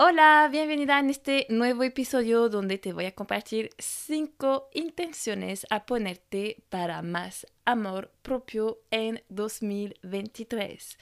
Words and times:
Hola, 0.00 0.48
bienvenida 0.48 1.00
en 1.00 1.10
este 1.10 1.44
nuevo 1.50 1.82
episodio 1.82 2.48
donde 2.48 2.78
te 2.78 2.92
voy 2.92 3.06
a 3.06 3.16
compartir 3.16 3.70
5 3.78 4.70
intenciones 4.74 5.66
a 5.70 5.86
ponerte 5.86 6.62
para 6.68 7.02
más 7.02 7.48
amor 7.64 8.12
propio 8.22 8.78
en 8.92 9.24
2023. 9.28 10.98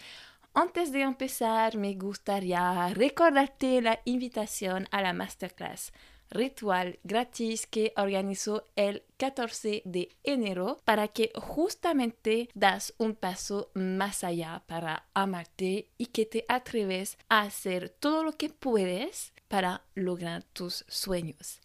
Antes 0.54 0.92
de 0.92 1.02
empezar, 1.02 1.76
me 1.76 1.92
gustaría 1.92 2.88
recordarte 2.94 3.82
la 3.82 4.00
invitación 4.06 4.88
a 4.90 5.02
la 5.02 5.12
masterclass 5.12 5.92
ritual 6.30 6.98
gratis 7.04 7.66
que 7.66 7.92
organizó 7.96 8.64
el 8.76 9.02
14 9.16 9.82
de 9.84 10.10
enero 10.24 10.80
para 10.84 11.08
que 11.08 11.32
justamente 11.34 12.48
das 12.54 12.94
un 12.98 13.14
paso 13.14 13.70
más 13.74 14.24
allá 14.24 14.62
para 14.66 15.06
amarte 15.14 15.88
y 15.98 16.06
que 16.06 16.26
te 16.26 16.44
atreves 16.48 17.18
a 17.28 17.42
hacer 17.42 17.88
todo 17.88 18.24
lo 18.24 18.32
que 18.32 18.48
puedes 18.48 19.32
para 19.48 19.82
lograr 19.94 20.42
tus 20.42 20.84
sueños. 20.88 21.60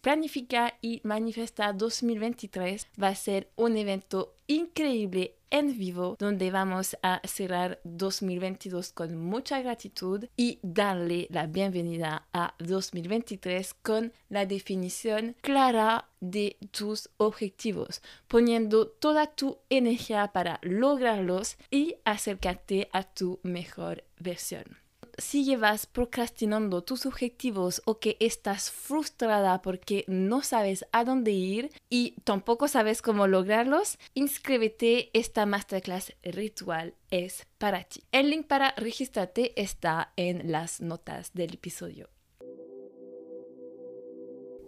Planifica 0.00 0.78
y 0.80 1.00
Manifesta 1.04 1.72
2023 1.72 2.86
va 3.02 3.08
a 3.08 3.14
ser 3.14 3.50
un 3.56 3.76
evento 3.76 4.36
increíble 4.46 5.35
en 5.50 5.76
vivo 5.78 6.16
donde 6.18 6.50
vamos 6.50 6.96
a 7.02 7.20
cerrar 7.24 7.80
2022 7.84 8.92
con 8.92 9.16
mucha 9.16 9.60
gratitud 9.60 10.24
y 10.36 10.58
darle 10.62 11.26
la 11.30 11.46
bienvenida 11.46 12.26
a 12.32 12.54
2023 12.58 13.74
con 13.74 14.12
la 14.28 14.46
definición 14.46 15.36
clara 15.40 16.08
de 16.20 16.56
tus 16.70 17.08
objetivos, 17.16 18.02
poniendo 18.26 18.88
toda 18.88 19.26
tu 19.26 19.58
energía 19.70 20.28
para 20.32 20.58
lograrlos 20.62 21.56
y 21.70 21.96
acercarte 22.04 22.88
a 22.92 23.02
tu 23.02 23.40
mejor 23.42 24.04
versión 24.18 24.85
si 25.18 25.44
llevas 25.44 25.86
procrastinando 25.86 26.82
tus 26.82 27.06
objetivos 27.06 27.82
o 27.84 27.98
que 27.98 28.16
estás 28.20 28.70
frustrada 28.70 29.62
porque 29.62 30.04
no 30.08 30.42
sabes 30.42 30.86
a 30.92 31.04
dónde 31.04 31.32
ir 31.32 31.72
y 31.88 32.14
tampoco 32.24 32.68
sabes 32.68 33.02
cómo 33.02 33.26
lograrlos, 33.26 33.98
inscríbete. 34.14 35.10
Esta 35.12 35.46
masterclass 35.46 36.12
ritual 36.22 36.94
es 37.10 37.46
para 37.58 37.84
ti. 37.84 38.02
El 38.12 38.30
link 38.30 38.46
para 38.46 38.72
registrarte 38.76 39.52
está 39.60 40.12
en 40.16 40.50
las 40.50 40.80
notas 40.80 41.32
del 41.34 41.54
episodio. 41.54 42.08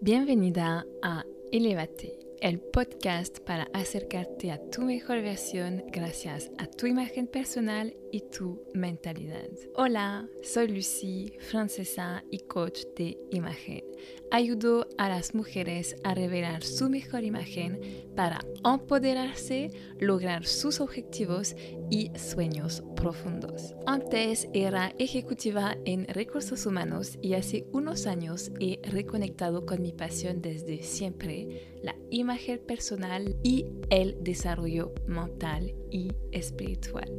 Bienvenida 0.01 0.87
a 1.03 1.25
Elevate 1.51 2.28
el 2.41 2.61
podcast 2.61 3.41
para 3.41 3.69
acercarte 3.73 4.53
a 4.53 4.61
tu 4.71 4.83
mejor 4.83 5.23
versión 5.23 5.83
gracias 5.89 6.51
a 6.59 6.67
tu 6.67 6.87
imagen 6.87 7.27
personal 7.27 7.97
y 8.13 8.21
tu 8.21 8.63
mentalidad. 8.75 9.49
Hola, 9.75 10.29
soy 10.43 10.69
Lucy, 10.69 11.33
francesa 11.41 12.25
y 12.31 12.41
coach 12.41 12.81
de 12.97 13.19
imagen. 13.31 13.85
Ayudo 14.31 14.89
a 14.99 15.09
las 15.09 15.35
mujeres 15.35 15.97
a 16.05 16.15
revelar 16.15 16.63
su 16.63 16.89
mejor 16.89 17.25
imagen 17.25 17.81
para 18.15 18.41
empoderarse, 18.65 19.71
lograr 19.99 20.47
sus 20.47 20.81
objetivos 20.81 21.57
y 21.91 22.11
sueños 22.17 22.83
profundos. 22.95 23.75
Antes 23.87 24.49
era 24.53 24.95
ejecutiva 24.99 25.77
en 25.85 26.07
recursos 26.07 26.67
humanos 26.67 27.19
y 27.21 27.35
hace 27.35 27.67
unos 27.73 28.07
años 28.07 28.53
he 28.61 28.81
reconectado 28.89 29.67
con 29.67 29.83
mi 29.83 29.93
pasión 29.93 30.41
desde 30.41 30.83
siempre, 30.83 31.77
la 31.83 31.97
imagen 32.11 32.28
personal 32.67 33.37
y 33.43 33.65
el 33.89 34.23
desarrollo 34.23 34.93
mental 35.07 35.75
y 35.91 36.13
espiritual. 36.33 37.11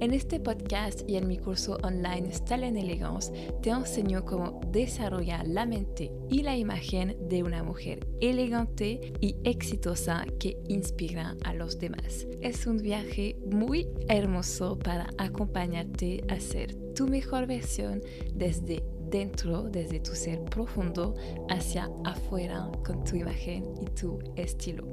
En 0.00 0.12
este 0.12 0.40
podcast 0.40 1.08
y 1.08 1.16
en 1.16 1.28
mi 1.28 1.38
curso 1.38 1.78
online 1.84 2.32
Style 2.32 2.66
en 2.66 2.76
Elegance 2.76 3.32
te 3.62 3.70
enseño 3.70 4.24
cómo 4.24 4.60
desarrollar 4.72 5.46
la 5.46 5.64
mente 5.64 6.10
y 6.28 6.42
la 6.42 6.56
imagen 6.56 7.16
de 7.28 7.44
una 7.44 7.62
mujer 7.62 8.06
elegante 8.20 9.12
y 9.20 9.36
exitosa 9.44 10.26
que 10.40 10.58
inspira 10.66 11.36
a 11.44 11.54
los 11.54 11.78
demás. 11.78 12.26
Es 12.40 12.66
un 12.66 12.78
viaje 12.78 13.36
muy 13.46 13.88
hermoso 14.08 14.76
para 14.76 15.08
acompañarte 15.18 16.24
a 16.28 16.40
ser 16.40 16.74
tu 16.94 17.06
mejor 17.06 17.46
versión 17.46 18.00
desde 18.34 18.82
dentro, 19.10 19.64
desde 19.64 20.00
tu 20.00 20.14
ser 20.14 20.40
profundo, 20.44 21.14
hacia 21.48 21.90
afuera 22.04 22.70
con 22.84 23.04
tu 23.04 23.16
imagen 23.16 23.64
y 23.80 23.86
tu 23.86 24.18
estilo. 24.36 24.86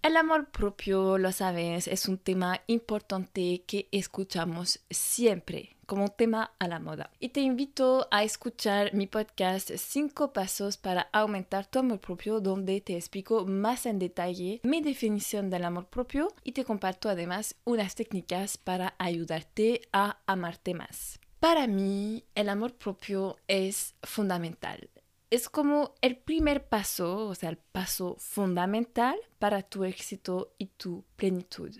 El 0.03 0.17
amor 0.17 0.49
propio, 0.51 1.17
lo 1.17 1.31
sabes, 1.31 1.87
es 1.87 2.09
un 2.09 2.17
tema 2.17 2.59
importante 2.67 3.63
que 3.65 3.87
escuchamos 3.93 4.81
siempre 4.89 5.77
como 5.85 6.09
tema 6.09 6.51
a 6.59 6.67
la 6.67 6.81
moda. 6.81 7.09
Y 7.21 7.29
te 7.29 7.39
invito 7.39 8.09
a 8.11 8.25
escuchar 8.25 8.93
mi 8.93 9.07
podcast 9.07 9.71
5 9.73 10.33
pasos 10.33 10.75
para 10.75 11.07
aumentar 11.13 11.67
tu 11.67 11.79
amor 11.79 12.01
propio, 12.01 12.41
donde 12.41 12.81
te 12.81 12.97
explico 12.97 13.45
más 13.45 13.85
en 13.85 13.97
detalle 13.97 14.59
mi 14.63 14.81
definición 14.81 15.49
del 15.49 15.63
amor 15.63 15.85
propio 15.85 16.27
y 16.43 16.51
te 16.51 16.65
comparto 16.65 17.07
además 17.07 17.55
unas 17.63 17.95
técnicas 17.95 18.57
para 18.57 18.95
ayudarte 18.97 19.83
a 19.93 20.17
amarte 20.25 20.73
más. 20.73 21.21
Para 21.39 21.65
mí, 21.65 22.25
el 22.35 22.49
amor 22.49 22.73
propio 22.73 23.37
es 23.47 23.95
fundamental 24.03 24.89
es 25.33 25.49
como 25.49 25.95
el 26.01 26.15
primer 26.15 26.67
paso, 26.67 27.27
o 27.27 27.33
sea, 27.33 27.49
el 27.49 27.57
paso 27.57 28.15
fundamental 28.19 29.17
para 29.39 29.63
tu 29.63 29.83
éxito 29.83 30.53
y 30.59 30.67
tu 30.67 31.05
plenitud. 31.15 31.75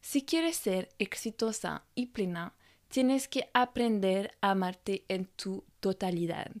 Si 0.00 0.22
quieres 0.22 0.56
ser 0.56 0.90
exitosa 1.00 1.84
y 1.96 2.06
plena, 2.06 2.54
tienes 2.88 3.26
que 3.26 3.50
aprender 3.54 4.30
a 4.40 4.52
amarte 4.52 5.04
en 5.08 5.24
tu 5.24 5.64
totalidad. 5.80 6.52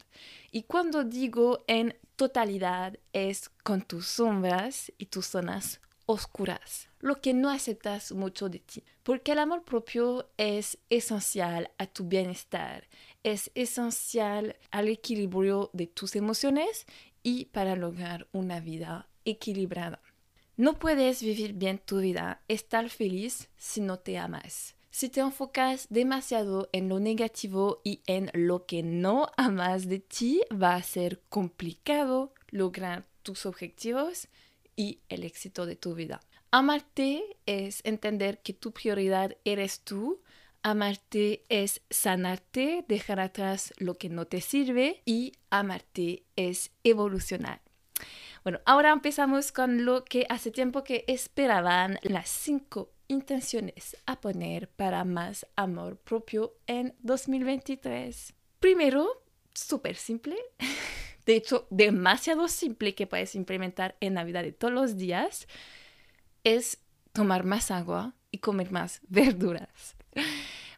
Y 0.50 0.64
cuando 0.64 1.04
digo 1.04 1.64
en 1.68 1.96
totalidad 2.16 2.98
es 3.12 3.48
con 3.62 3.82
tus 3.82 4.08
sombras 4.08 4.92
y 4.98 5.06
tus 5.06 5.26
zonas 5.26 5.80
oscuras, 6.06 6.88
lo 7.00 7.20
que 7.20 7.34
no 7.34 7.50
aceptas 7.50 8.12
mucho 8.12 8.48
de 8.48 8.60
ti. 8.60 8.84
Porque 9.02 9.32
el 9.32 9.40
amor 9.40 9.64
propio 9.64 10.30
es 10.36 10.78
esencial 10.88 11.70
a 11.78 11.86
tu 11.86 12.04
bienestar, 12.04 12.88
es 13.22 13.50
esencial 13.54 14.56
al 14.70 14.88
equilibrio 14.88 15.70
de 15.72 15.86
tus 15.86 16.16
emociones 16.16 16.86
y 17.22 17.46
para 17.46 17.76
lograr 17.76 18.28
una 18.32 18.60
vida 18.60 19.08
equilibrada. 19.24 20.00
No 20.56 20.78
puedes 20.78 21.22
vivir 21.22 21.52
bien 21.52 21.78
tu 21.78 21.98
vida, 21.98 22.40
estar 22.48 22.88
feliz 22.88 23.48
si 23.58 23.80
no 23.80 23.98
te 23.98 24.16
amas. 24.16 24.74
Si 24.90 25.10
te 25.10 25.20
enfocas 25.20 25.88
demasiado 25.90 26.70
en 26.72 26.88
lo 26.88 27.00
negativo 27.00 27.82
y 27.84 28.00
en 28.06 28.30
lo 28.32 28.64
que 28.64 28.82
no 28.82 29.28
amas 29.36 29.88
de 29.88 29.98
ti, 29.98 30.40
va 30.50 30.74
a 30.74 30.82
ser 30.82 31.20
complicado 31.28 32.32
lograr 32.48 33.04
tus 33.22 33.44
objetivos 33.44 34.28
y 34.76 35.00
el 35.08 35.24
éxito 35.24 35.66
de 35.66 35.76
tu 35.76 35.94
vida. 35.94 36.20
Amarte 36.50 37.36
es 37.46 37.80
entender 37.84 38.40
que 38.42 38.52
tu 38.52 38.72
prioridad 38.72 39.36
eres 39.44 39.80
tú. 39.80 40.22
Amarte 40.62 41.44
es 41.48 41.82
sanarte, 41.90 42.84
dejar 42.88 43.20
atrás 43.20 43.74
lo 43.78 43.94
que 43.94 44.08
no 44.08 44.26
te 44.26 44.40
sirve 44.40 45.02
y 45.04 45.32
amarte 45.50 46.24
es 46.36 46.70
evolucionar. 46.84 47.60
Bueno, 48.42 48.60
ahora 48.64 48.92
empezamos 48.92 49.50
con 49.50 49.84
lo 49.84 50.04
que 50.04 50.24
hace 50.28 50.50
tiempo 50.50 50.84
que 50.84 51.04
esperaban 51.08 51.98
las 52.02 52.28
cinco 52.28 52.92
intenciones 53.08 53.96
a 54.06 54.20
poner 54.20 54.68
para 54.68 55.04
más 55.04 55.46
amor 55.56 55.96
propio 55.96 56.54
en 56.66 56.94
2023. 57.00 58.34
Primero, 58.60 59.24
súper 59.52 59.96
simple. 59.96 60.36
De 61.26 61.36
hecho, 61.36 61.66
demasiado 61.70 62.48
simple 62.48 62.94
que 62.94 63.06
puedes 63.06 63.34
implementar 63.34 63.96
en 64.00 64.14
la 64.14 64.24
vida 64.24 64.42
de 64.42 64.52
todos 64.52 64.72
los 64.72 64.96
días 64.96 65.48
es 66.44 66.78
tomar 67.12 67.44
más 67.44 67.70
agua 67.70 68.14
y 68.30 68.38
comer 68.38 68.70
más 68.70 69.00
verduras. 69.08 69.96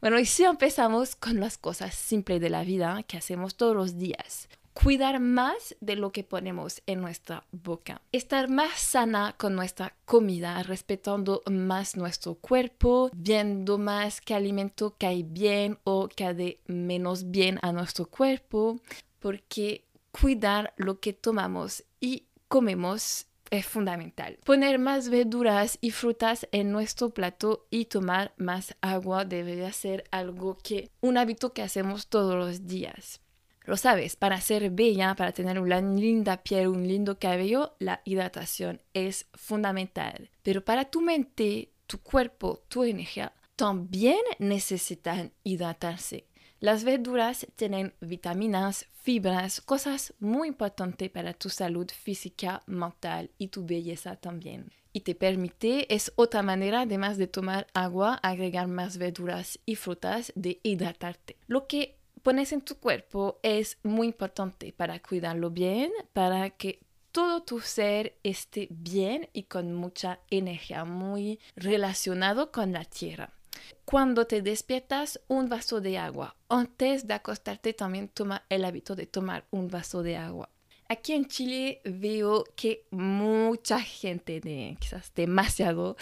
Bueno, 0.01 0.19
y 0.19 0.25
si 0.25 0.45
empezamos 0.45 1.15
con 1.17 1.39
las 1.41 1.59
cosas 1.59 1.95
simples 1.95 2.41
de 2.41 2.51
la 2.51 2.65
vida 2.65 3.03
que 3.05 3.17
hacemos 3.17 3.57
todos 3.57 3.77
los 3.77 3.99
días 3.99 4.49
cuidar 4.83 5.19
más 5.19 5.75
de 5.81 5.97
lo 5.97 6.13
que 6.13 6.23
ponemos 6.23 6.83
en 6.87 7.01
nuestra 7.01 7.45
boca, 7.51 8.01
estar 8.13 8.49
más 8.49 8.79
sana 8.79 9.35
con 9.37 9.57
nuestra 9.57 9.97
comida, 10.05 10.63
respetando 10.63 11.43
más 11.51 11.97
nuestro 11.97 12.37
cuerpo, 12.37 13.11
viendo 13.13 13.77
más 13.79 14.21
qué 14.21 14.35
alimento 14.35 14.95
cae 14.97 15.25
bien 15.25 15.79
o 15.83 16.09
cae 16.15 16.61
menos 16.69 17.29
bien 17.33 17.59
a 17.63 17.73
nuestro 17.73 18.07
cuerpo, 18.07 18.81
porque 19.19 19.85
cuidar 20.11 20.75
lo 20.77 21.01
que 21.01 21.13
tomamos 21.13 21.85
y 22.01 22.27
comemos 22.49 23.27
es 23.51 23.67
fundamental. 23.67 24.39
Poner 24.45 24.79
más 24.79 25.09
verduras 25.09 25.79
y 25.81 25.91
frutas 25.91 26.47
en 26.53 26.71
nuestro 26.71 27.11
plato 27.11 27.67
y 27.71 27.87
tomar 27.87 28.35
más 28.37 28.77
agua 28.81 29.25
debería 29.25 29.73
ser 29.73 30.05
algo 30.11 30.59
que 30.59 30.91
un 31.01 31.17
hábito 31.17 31.53
que 31.53 31.63
hacemos 31.63 32.09
todos 32.09 32.35
los 32.35 32.67
días. 32.67 33.21
Lo 33.65 33.77
sabes, 33.77 34.17
para 34.17 34.41
ser 34.41 34.71
bella, 34.71 35.15
para 35.15 35.33
tener 35.33 35.61
una 35.61 35.81
linda 35.81 36.39
piel, 36.39 36.69
un 36.69 36.89
lindo 36.89 37.19
cabello, 37.19 37.77
la 37.79 38.01
hidratación 38.05 38.81
es 38.95 39.27
fundamental. 39.35 40.31
Pero 40.43 40.65
para 40.65 40.87
tu 40.87 41.03
mente, 41.03 41.73
tu 41.87 41.99
cuerpo, 41.99 42.63
tu 42.69 42.85
energía, 42.85 43.35
también 43.57 44.21
necesitan 44.39 45.33
hidratarse. 45.45 46.28
Las 46.61 46.83
verduras 46.83 47.47
tienen 47.55 47.95
vitaminas, 48.01 48.87
fibras, 49.03 49.61
cosas 49.61 50.13
muy 50.19 50.49
importantes 50.49 51.09
para 51.09 51.33
tu 51.33 51.51
salud 51.51 51.89
física, 51.89 52.63
mental 52.67 53.31
y 53.39 53.49
tu 53.49 53.65
belleza 53.65 54.17
también. 54.17 54.73
Y 54.93 55.03
te 55.03 55.15
permite, 55.15 55.95
es 55.95 56.13
otra 56.17 56.43
manera, 56.43 56.81
además 56.81 57.17
de 57.17 57.29
tomar 57.29 57.69
agua, 57.75 58.15
agregar 58.25 58.67
más 58.67 58.99
verduras 58.99 59.61
y 59.67 59.77
frutas, 59.77 60.33
de 60.35 60.59
hidratarte. 60.65 61.37
Lo 61.47 61.69
que 61.69 61.97
pones 62.25 62.53
en 62.53 62.63
tu 62.63 62.75
cuerpo 62.75 63.39
es 63.45 63.79
muy 63.85 64.09
importante 64.09 64.73
para 64.73 64.99
cuidarlo 64.99 65.51
bien, 65.51 65.93
para 66.13 66.51
que 66.51 66.81
todo 67.13 67.45
tu 67.45 67.61
ser 67.61 68.19
esté 68.25 68.67
bien 68.71 69.29
y 69.33 69.45
con 69.45 69.75
mucha 69.75 70.19
energía, 70.29 70.85
muy 70.85 71.39
relacionado 71.55 72.51
con 72.51 72.73
la 72.73 72.85
tierra. 72.85 73.38
Cuando 73.85 74.27
te 74.27 74.43
despiertas, 74.43 75.21
un 75.29 75.49
vaso 75.49 75.81
de 75.81 75.99
agua. 75.99 76.37
Antes 76.49 77.07
de 77.07 77.15
acostarte 77.15 77.73
también 77.73 78.09
toma 78.09 78.45
el 78.49 78.65
hábito 78.65 78.95
de 78.95 79.07
tomar 79.07 79.45
un 79.51 79.69
vaso 79.69 80.03
de 80.03 80.17
agua. 80.17 80.51
Aquí 80.91 81.13
en 81.13 81.27
Chile 81.27 81.83
veo 81.85 82.45
que 82.57 82.87
mucha 82.91 83.81
gente, 83.81 84.41
de, 84.41 84.77
quizás 84.81 85.13
demasiado, 85.15 85.97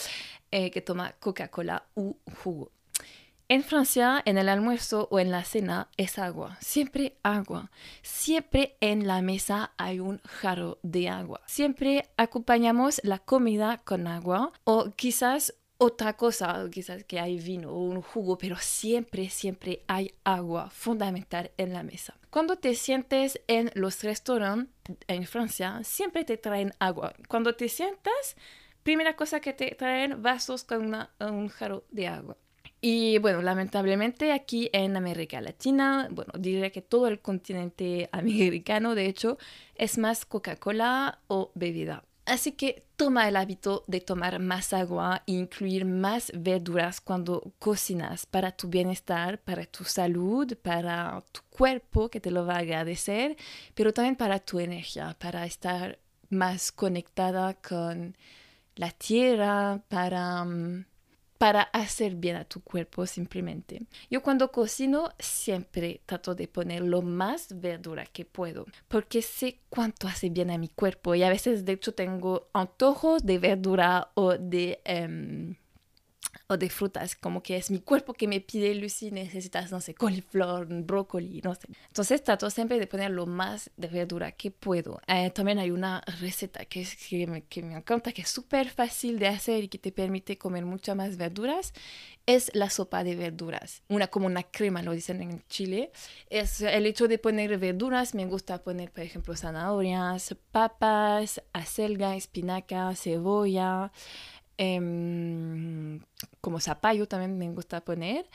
eh, 0.51 0.71
que 0.71 0.81
toma 0.81 1.13
Coca-Cola 1.19 1.85
u 1.95 2.15
jugo. 2.43 2.71
En 3.49 3.63
Francia, 3.63 4.21
en 4.25 4.39
el 4.39 4.49
almuerzo 4.49 5.07
o 5.13 5.21
en 5.21 5.31
la 5.31 5.45
cena 5.45 5.89
es 5.97 6.19
agua, 6.19 6.59
siempre 6.61 7.17
agua. 7.23 7.71
Siempre 8.03 8.77
en 8.81 9.07
la 9.07 9.23
mesa 9.23 9.71
hay 9.77 10.01
un 10.01 10.21
jarro 10.25 10.79
de 10.83 11.09
agua. 11.09 11.41
Siempre 11.47 12.09
acompañamos 12.17 13.01
la 13.05 13.21
comida 13.21 13.79
con 13.85 14.09
agua 14.09 14.53
o 14.65 14.91
quizás 14.97 15.55
otra 15.79 16.17
cosa, 16.17 16.65
quizás 16.71 17.05
que 17.05 17.21
hay 17.21 17.39
vino 17.39 17.71
o 17.71 17.81
un 17.81 18.01
jugo, 18.01 18.39
pero 18.39 18.57
siempre, 18.57 19.29
siempre 19.29 19.83
hay 19.87 20.15
agua 20.25 20.71
fundamental 20.71 21.51
en 21.59 21.73
la 21.73 21.83
mesa. 21.83 22.15
Cuando 22.31 22.57
te 22.57 22.75
sientes 22.75 23.41
en 23.47 23.71
los 23.75 24.03
restaurantes 24.03 24.75
en 25.09 25.25
Francia, 25.27 25.81
siempre 25.85 26.25
te 26.25 26.37
traen 26.37 26.73
agua. 26.79 27.15
Cuando 27.29 27.55
te 27.55 27.69
sientas, 27.69 28.37
primera 28.83 29.17
cosa 29.17 29.41
que 29.41 29.53
te 29.53 29.75
traen 29.75 30.23
vasos 30.23 30.65
con 30.65 30.95
un 31.21 31.49
jarro 31.49 31.85
de 31.91 32.07
agua. 32.09 32.37
Y 32.81 33.19
bueno, 33.19 33.43
lamentablemente 33.43 34.33
aquí 34.33 34.71
en 34.73 34.97
América 34.97 35.41
Latina, 35.41 36.09
bueno, 36.11 36.33
diría 36.39 36.71
que 36.71 36.83
todo 36.83 37.09
el 37.09 37.21
continente 37.21 38.09
americano, 38.13 38.95
de 38.95 39.07
hecho, 39.07 39.39
es 39.75 39.99
más 39.99 40.25
Coca-Cola 40.25 41.21
o 41.27 41.51
bebida. 41.55 42.05
Así 42.27 42.53
que 42.53 42.85
toma 42.97 43.29
el 43.29 43.37
hábito 43.37 43.85
de 43.87 44.01
tomar 44.01 44.41
más 44.41 44.73
agua 44.73 45.23
e 45.29 45.33
incluir 45.33 45.85
más 45.85 46.33
verduras 46.35 47.01
cuando 47.01 47.55
cocinas 47.61 48.27
para 48.27 48.51
tu 48.51 48.69
bienestar, 48.69 49.41
para 49.41 49.65
tu 49.65 49.85
salud, 49.85 50.57
para 50.61 51.23
tu 51.31 51.41
cuerpo 51.51 52.09
que 52.09 52.21
te 52.21 52.33
lo 52.33 52.45
va 52.45 52.55
a 52.57 52.59
agradecer, 52.59 53.37
pero 53.75 53.95
también 53.95 54.17
para 54.17 54.41
tu 54.41 54.59
energía, 54.59 55.17
para 55.21 55.47
estar 55.47 56.01
más 56.29 56.73
conectada 56.73 57.55
con 57.55 58.17
la 58.75 58.91
tierra, 58.91 59.83
para... 59.89 60.45
Mm, 60.45 60.85
para 61.39 61.63
hacer 61.63 62.15
bien 62.15 62.37
a 62.37 62.45
tu 62.45 62.61
cuerpo 62.61 63.07
simplemente. 63.07 63.87
Yo 64.11 64.23
cuando 64.23 64.53
cocino 64.53 65.11
siempre 65.19 66.01
trato 66.07 66.35
de 66.35 66.49
poner 66.49 66.83
lo 66.83 67.03
más 67.03 67.61
verdura 67.61 68.07
que 68.07 68.25
puedo 68.25 68.67
porque 68.89 69.23
sé 69.23 69.61
cuánto 69.69 70.09
hace 70.09 70.31
bien 70.31 70.51
a 70.51 70.59
mi 70.59 70.69
cuerpo 70.69 71.15
y 71.15 71.23
a 71.23 71.31
veces 71.31 71.65
de 71.65 71.73
hecho 71.73 71.95
tengo 71.95 72.49
antojos 72.53 73.25
de 73.25 73.39
verdura 73.39 74.11
o 74.15 74.37
de... 74.37 74.81
Em, 74.85 75.57
o 76.49 76.57
de 76.57 76.69
frutas, 76.71 77.17
como 77.17 77.43
que 77.43 77.57
es 77.57 77.71
mi 77.71 77.81
cuerpo 77.81 78.13
que 78.13 78.29
me 78.29 78.41
pide, 78.41 78.75
Lucy, 78.75 79.11
necesitas, 79.11 79.71
no 79.71 79.81
sé, 79.81 79.95
coliflor, 79.95 80.67
brócoli, 80.83 81.41
no 81.43 81.55
sé. 81.55 81.69
Entonces 81.89 82.23
trato 82.23 82.49
siempre 82.51 82.79
de 82.79 82.87
poner 82.87 83.11
lo 83.11 83.27
más 83.27 83.71
de 83.77 83.89
verdura 83.89 84.33
que 84.33 84.51
puedo. 84.51 85.01
Eh, 85.07 85.31
también 85.31 85.59
hay 85.59 85.71
una 85.71 86.03
receta 86.21 86.65
que, 86.65 86.87
que, 87.09 87.27
me, 87.27 87.43
que 87.43 87.63
me 87.63 87.75
encanta, 87.75 88.13
que 88.13 88.23
es 88.23 88.29
súper 88.29 88.69
fácil 88.71 89.19
de 89.19 89.29
hacer 89.29 89.65
y 89.65 89.69
que 89.69 89.79
te 89.79 89.93
permite 89.93 90.39
comer 90.39 90.65
muchas 90.65 90.97
más 90.97 91.17
verduras, 91.17 91.73
es 92.27 92.51
la 92.55 92.71
sopa 92.71 93.05
de 93.05 93.15
verduras. 93.15 93.83
Una 93.89 94.09
como 94.09 94.27
una 94.27 94.43
crema, 94.43 94.83
lo 94.83 94.93
dicen 94.93 95.23
en 95.23 95.43
Chile. 95.49 95.93
Es 96.29 96.61
el 96.61 96.87
hecho 96.87 97.07
de 97.09 97.19
poner 97.19 97.57
verduras, 97.59 98.15
me 98.15 98.27
gusta 98.27 98.63
poner, 98.63 98.91
por 98.91 99.05
ejemplo, 99.05 99.37
zanahorias, 99.37 100.35
papas, 100.51 101.43
acelga, 101.53 102.17
espinaca, 102.17 102.95
cebolla, 102.97 103.93
Em, 104.59 106.01
como 106.41 106.61
zapallo 106.61 107.07
también 107.07 107.37
me 107.37 107.51
gusta 107.51 107.85
poner 107.85 108.27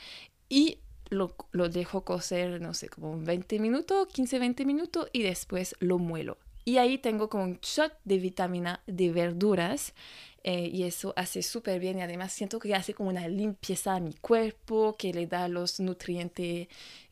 y 0.48 0.78
lo, 1.10 1.34
lo, 1.50 1.68
dejo 1.68 2.04
cocer, 2.04 2.60
no 2.60 2.74
sé, 2.74 2.88
como 2.88 3.18
20 3.18 3.58
minutos, 3.58 4.08
15, 4.08 4.38
20 4.38 4.64
minutos 4.64 5.08
y 5.12 5.22
después 5.22 5.74
lo 5.80 5.98
muelo. 5.98 6.38
Y 6.64 6.78
ahí 6.78 6.98
tengo 6.98 7.28
como 7.28 7.44
un 7.44 7.58
shot 7.60 7.92
de 8.04 8.18
vitamina 8.18 8.82
de 8.86 9.10
verduras 9.10 9.94
eh, 10.44 10.70
y 10.72 10.84
eso 10.84 11.12
hace 11.16 11.42
súper 11.42 11.80
bien 11.80 11.98
y 11.98 12.02
además 12.02 12.32
siento 12.32 12.58
que 12.58 12.74
hace 12.74 12.94
como 12.94 13.08
una 13.08 13.28
limpieza 13.28 13.94
a 13.94 14.00
mi 14.00 14.14
cuerpo, 14.14 14.96
que 14.96 15.12
le 15.12 15.26
da 15.26 15.48
los 15.48 15.80
nutrientes 15.80 16.68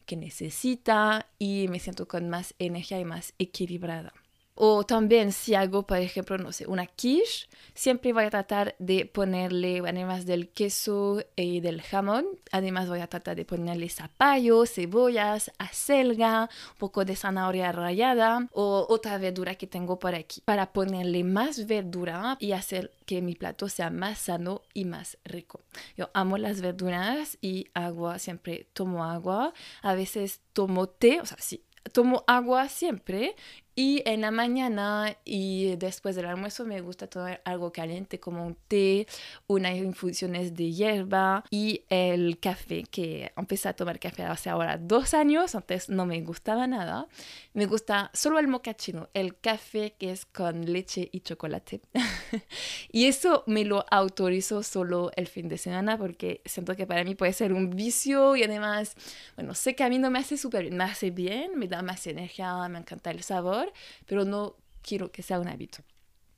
que 0.07 0.17
necesita 0.17 1.27
y 1.39 1.67
me 1.69 1.81
siento 1.81 2.07
con 2.07 2.29
más 2.29 2.55
energía 2.59 3.01
y 3.01 3.05
más 3.05 3.35
equilibrada. 3.39 4.13
O 4.55 4.85
también 4.85 5.33
si 5.33 5.55
hago, 5.55 5.87
por 5.87 5.99
ejemplo, 5.99 6.37
no 6.37 6.53
sé, 6.53 6.67
una 6.67 6.87
quiche, 6.87 7.49
siempre 7.75 8.13
voy 8.13 8.25
a 8.25 8.31
tratar 8.31 8.75
de 8.79 9.07
ponerle, 9.07 9.79
además 9.81 10.27
del 10.27 10.51
queso 10.51 11.25
y 11.35 11.61
del 11.61 11.81
jamón, 11.81 12.27
además 12.53 12.89
voy 12.89 13.01
a 13.01 13.07
tratar 13.07 13.37
de 13.37 13.47
ponerle 13.47 13.89
zapallo, 13.89 14.67
cebollas, 14.67 15.51
acelga, 15.59 16.51
un 16.73 16.79
poco 16.79 17.05
de 17.05 17.17
zanahoria 17.17 17.73
rallada 17.73 18.49
o 18.53 18.87
otra 18.89 19.17
verdura 19.19 19.55
que 19.55 19.67
tengo 19.67 19.99
por 19.99 20.15
aquí, 20.15 20.43
para 20.45 20.73
ponerle 20.73 21.25
más 21.25 21.67
verdura 21.67 22.37
y 22.39 22.53
hacer 22.53 22.93
que 23.07 23.23
mi 23.23 23.35
plato 23.35 23.69
sea 23.69 23.89
más 23.89 24.19
sano 24.19 24.63
y 24.75 24.85
más 24.85 25.17
rico. 25.25 25.63
Yo 25.97 26.11
amo 26.13 26.37
las 26.37 26.61
verduras 26.61 27.39
y 27.41 27.69
agua, 27.73 28.19
siempre 28.19 28.69
tomo 28.75 29.05
agua, 29.05 29.55
a 29.81 29.95
veces 29.95 30.41
tomo 30.53 30.89
té, 30.89 31.21
o 31.21 31.27
sea, 31.27 31.39
sí, 31.41 31.65
tomo 31.93 32.25
agua 32.27 32.69
siempre 32.69 33.37
y 33.81 34.03
en 34.05 34.21
la 34.21 34.31
mañana 34.31 35.17
y 35.25 35.75
después 35.77 36.15
del 36.15 36.27
almuerzo 36.27 36.67
me 36.67 36.83
gusta 36.83 37.07
tomar 37.07 37.41
algo 37.47 37.73
caliente 37.73 38.21
como 38.21 38.47
un 38.47 38.55
té, 38.69 39.07
unas 39.47 39.75
infusiones 39.75 40.55
de 40.55 40.71
hierba 40.71 41.45
y 41.51 41.85
el 41.89 42.39
café, 42.39 42.83
que 42.83 43.33
empecé 43.39 43.71
a 43.71 43.73
tomar 43.73 43.99
café 43.99 44.25
hace 44.25 44.51
ahora 44.51 44.77
dos 44.77 45.15
años, 45.15 45.55
antes 45.55 45.89
no 45.89 46.05
me 46.05 46.21
gustaba 46.21 46.67
nada. 46.67 47.09
Me 47.55 47.65
gusta 47.65 48.11
solo 48.13 48.39
el 48.39 48.49
mocachino, 48.49 49.09
el 49.15 49.39
café 49.39 49.95
que 49.99 50.11
es 50.11 50.27
con 50.27 50.71
leche 50.71 51.09
y 51.11 51.21
chocolate. 51.21 51.81
y 52.93 53.07
eso 53.07 53.45
me 53.47 53.65
lo 53.65 53.87
autorizo 53.91 54.63
solo 54.63 55.11
el 55.17 55.27
fin 55.27 55.49
de 55.49 55.57
semana 55.57 55.97
porque 55.97 56.43
siento 56.45 56.77
que 56.77 56.87
para 56.87 57.03
mí 57.03 57.15
puede 57.15 57.33
ser 57.33 57.55
un 57.55 57.71
vicio 57.71 58.37
y 58.37 58.43
además, 58.43 58.95
bueno, 59.37 59.55
sé 59.55 59.75
que 59.75 59.85
a 59.85 59.89
mí 59.89 59.99
no 59.99 60.11
me 60.11 60.19
hace 60.19 60.37
súper 60.37 60.65
bien, 60.65 60.77
me 60.77 60.85
hace 60.85 61.11
bien, 61.11 61.59
me 61.59 61.67
da 61.67 61.81
más 61.81 62.07
energía, 62.07 62.69
me 62.69 62.79
encanta 62.79 63.11
el 63.11 63.23
sabor 63.23 63.70
pero 64.07 64.25
no 64.25 64.57
quiero 64.83 65.11
que 65.13 65.23
sea 65.23 65.41
un 65.41 65.49
hábito. 65.49 65.83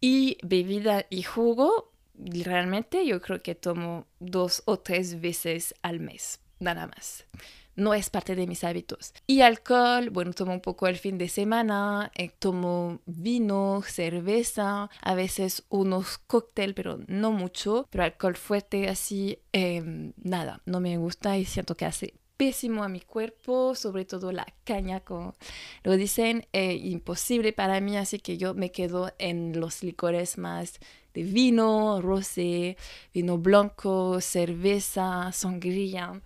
Y 0.00 0.38
bebida 0.42 1.06
y 1.10 1.22
jugo, 1.22 1.92
realmente 2.14 3.06
yo 3.06 3.20
creo 3.20 3.42
que 3.42 3.54
tomo 3.54 4.06
dos 4.18 4.62
o 4.66 4.78
tres 4.78 5.20
veces 5.20 5.74
al 5.82 6.00
mes, 6.00 6.40
nada 6.58 6.86
más. 6.86 7.26
no 7.74 7.94
es 7.94 8.10
parte 8.10 8.36
de 8.36 8.46
mis 8.46 8.64
hábitos. 8.64 9.14
Y 9.26 9.40
alcohol, 9.40 10.10
bueno, 10.10 10.32
tomo 10.32 10.52
un 10.52 10.60
poco 10.60 10.86
el 10.88 10.96
fin 10.96 11.16
de 11.18 11.28
semana, 11.28 12.10
eh, 12.14 12.28
tomo 12.28 13.00
vino, 13.06 13.82
cerveza, 13.86 14.90
a 15.00 15.14
veces 15.14 15.64
unos 15.70 16.18
cócteles, 16.18 16.74
pero 16.74 16.98
no 17.06 17.32
mucho, 17.32 17.86
pero 17.90 18.04
alcohol 18.04 18.36
fuerte 18.36 18.88
así, 18.88 19.38
em, 19.52 20.12
nada, 20.16 20.60
no 20.66 20.80
me 20.80 20.96
gusta 20.98 21.38
y 21.38 21.44
siento 21.44 21.76
que 21.76 21.86
hace 21.86 22.14
pésimo 22.42 22.82
a 22.82 22.88
mi 22.88 23.00
cuerpo, 23.00 23.76
sobre 23.76 24.04
todo 24.04 24.32
la 24.32 24.44
caña, 24.64 24.99
como 24.99 25.37
lo 25.84 25.96
dicen, 25.96 26.44
eh, 26.52 26.72
imposible 26.75 27.52
para 27.52 27.80
mí, 27.80 27.96
así 27.96 28.18
que 28.18 28.37
yo 28.37 28.52
me 28.52 28.72
quedo 28.72 29.12
en 29.20 29.61
los 29.61 29.84
licores 29.84 30.38
más 30.38 30.80
de 31.14 31.22
vino, 31.22 32.00
rosé, 32.02 32.76
vino 33.14 33.38
blanco, 33.38 34.20
cerveza, 34.20 35.30
sangría, 35.30 36.20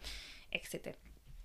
etc. 0.51 0.97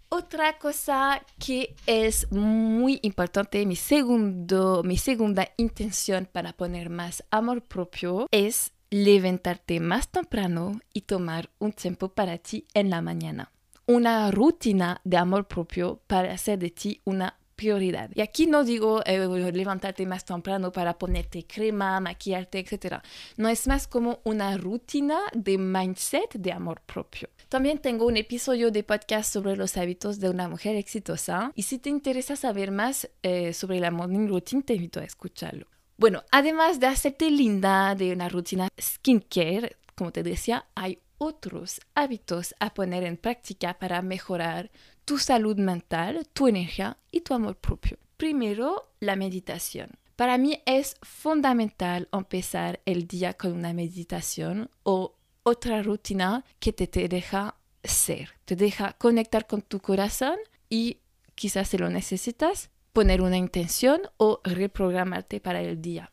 Otra 0.07 0.57
cosa 0.57 1.21
que 1.37 1.75
es 1.85 2.31
muy 2.31 2.99
importante, 3.01 3.65
mi, 3.65 3.75
segundo, 3.75 4.83
mi 4.85 4.95
segunda 4.95 5.49
intención 5.57 6.29
para 6.31 6.53
poner 6.53 6.89
más 6.89 7.25
amor 7.29 7.61
propio 7.61 8.25
es 8.31 8.71
levantarte 8.89 9.81
más 9.81 10.07
temprano 10.07 10.79
y 10.93 11.01
tomar 11.01 11.49
un 11.59 11.73
tiempo 11.73 12.07
para 12.07 12.37
ti 12.37 12.65
en 12.73 12.89
la 12.89 13.01
mañana. 13.01 13.51
Una 13.91 14.31
rutina 14.31 15.01
de 15.03 15.17
amor 15.17 15.49
propio 15.49 15.99
para 16.07 16.31
hacer 16.31 16.57
de 16.59 16.69
ti 16.69 17.01
una 17.03 17.37
prioridad. 17.57 18.09
Y 18.15 18.21
aquí 18.21 18.47
no 18.47 18.63
digo 18.63 19.01
eh, 19.05 19.51
levantarte 19.51 20.05
más 20.05 20.23
temprano 20.23 20.71
para 20.71 20.97
ponerte 20.97 21.45
crema, 21.45 21.99
maquillarte, 21.99 22.59
etc. 22.59 23.01
No 23.35 23.49
es 23.49 23.67
más 23.67 23.89
como 23.89 24.21
una 24.23 24.55
rutina 24.55 25.19
de 25.33 25.57
mindset 25.57 26.35
de 26.35 26.53
amor 26.53 26.79
propio. 26.85 27.27
También 27.49 27.79
tengo 27.79 28.05
un 28.05 28.15
episodio 28.15 28.71
de 28.71 28.81
podcast 28.85 29.33
sobre 29.33 29.57
los 29.57 29.75
hábitos 29.75 30.21
de 30.21 30.29
una 30.29 30.47
mujer 30.47 30.77
exitosa 30.77 31.51
y 31.53 31.63
si 31.63 31.77
te 31.77 31.89
interesa 31.89 32.37
saber 32.37 32.71
más 32.71 33.09
eh, 33.23 33.51
sobre 33.51 33.81
la 33.81 33.91
morning 33.91 34.29
routine 34.29 34.63
te 34.63 34.75
invito 34.75 35.01
a 35.01 35.03
escucharlo. 35.03 35.67
Bueno, 35.97 36.23
además 36.31 36.79
de 36.79 36.87
hacerte 36.87 37.29
linda 37.29 37.93
de 37.95 38.13
una 38.13 38.29
rutina 38.29 38.69
skincare, 38.79 39.75
como 39.95 40.13
te 40.13 40.23
decía, 40.23 40.65
hay 40.75 40.97
otros 41.21 41.81
hábitos 41.93 42.55
a 42.59 42.73
poner 42.73 43.03
en 43.03 43.15
práctica 43.15 43.77
para 43.77 44.01
mejorar 44.01 44.71
tu 45.05 45.19
salud 45.19 45.55
mental, 45.55 46.27
tu 46.33 46.47
energía 46.47 46.97
y 47.11 47.21
tu 47.21 47.35
amor 47.35 47.57
propio. 47.57 47.99
Primero, 48.17 48.89
la 48.99 49.15
meditación. 49.15 49.91
Para 50.15 50.39
mí 50.39 50.63
es 50.65 50.95
fundamental 51.03 52.09
empezar 52.11 52.79
el 52.85 53.05
día 53.05 53.35
con 53.35 53.51
una 53.53 53.71
meditación 53.71 54.71
o 54.81 55.13
otra 55.43 55.83
rutina 55.83 56.43
que 56.59 56.73
te, 56.73 56.87
te 56.87 57.07
deja 57.07 57.55
ser, 57.83 58.31
te 58.45 58.55
deja 58.55 58.93
conectar 58.93 59.45
con 59.45 59.61
tu 59.61 59.79
corazón 59.79 60.37
y 60.69 61.01
quizás 61.35 61.69
si 61.69 61.77
lo 61.77 61.91
necesitas, 61.91 62.71
poner 62.93 63.21
una 63.21 63.37
intención 63.37 64.01
o 64.17 64.41
reprogramarte 64.43 65.39
para 65.39 65.61
el 65.61 65.83
día. 65.83 66.11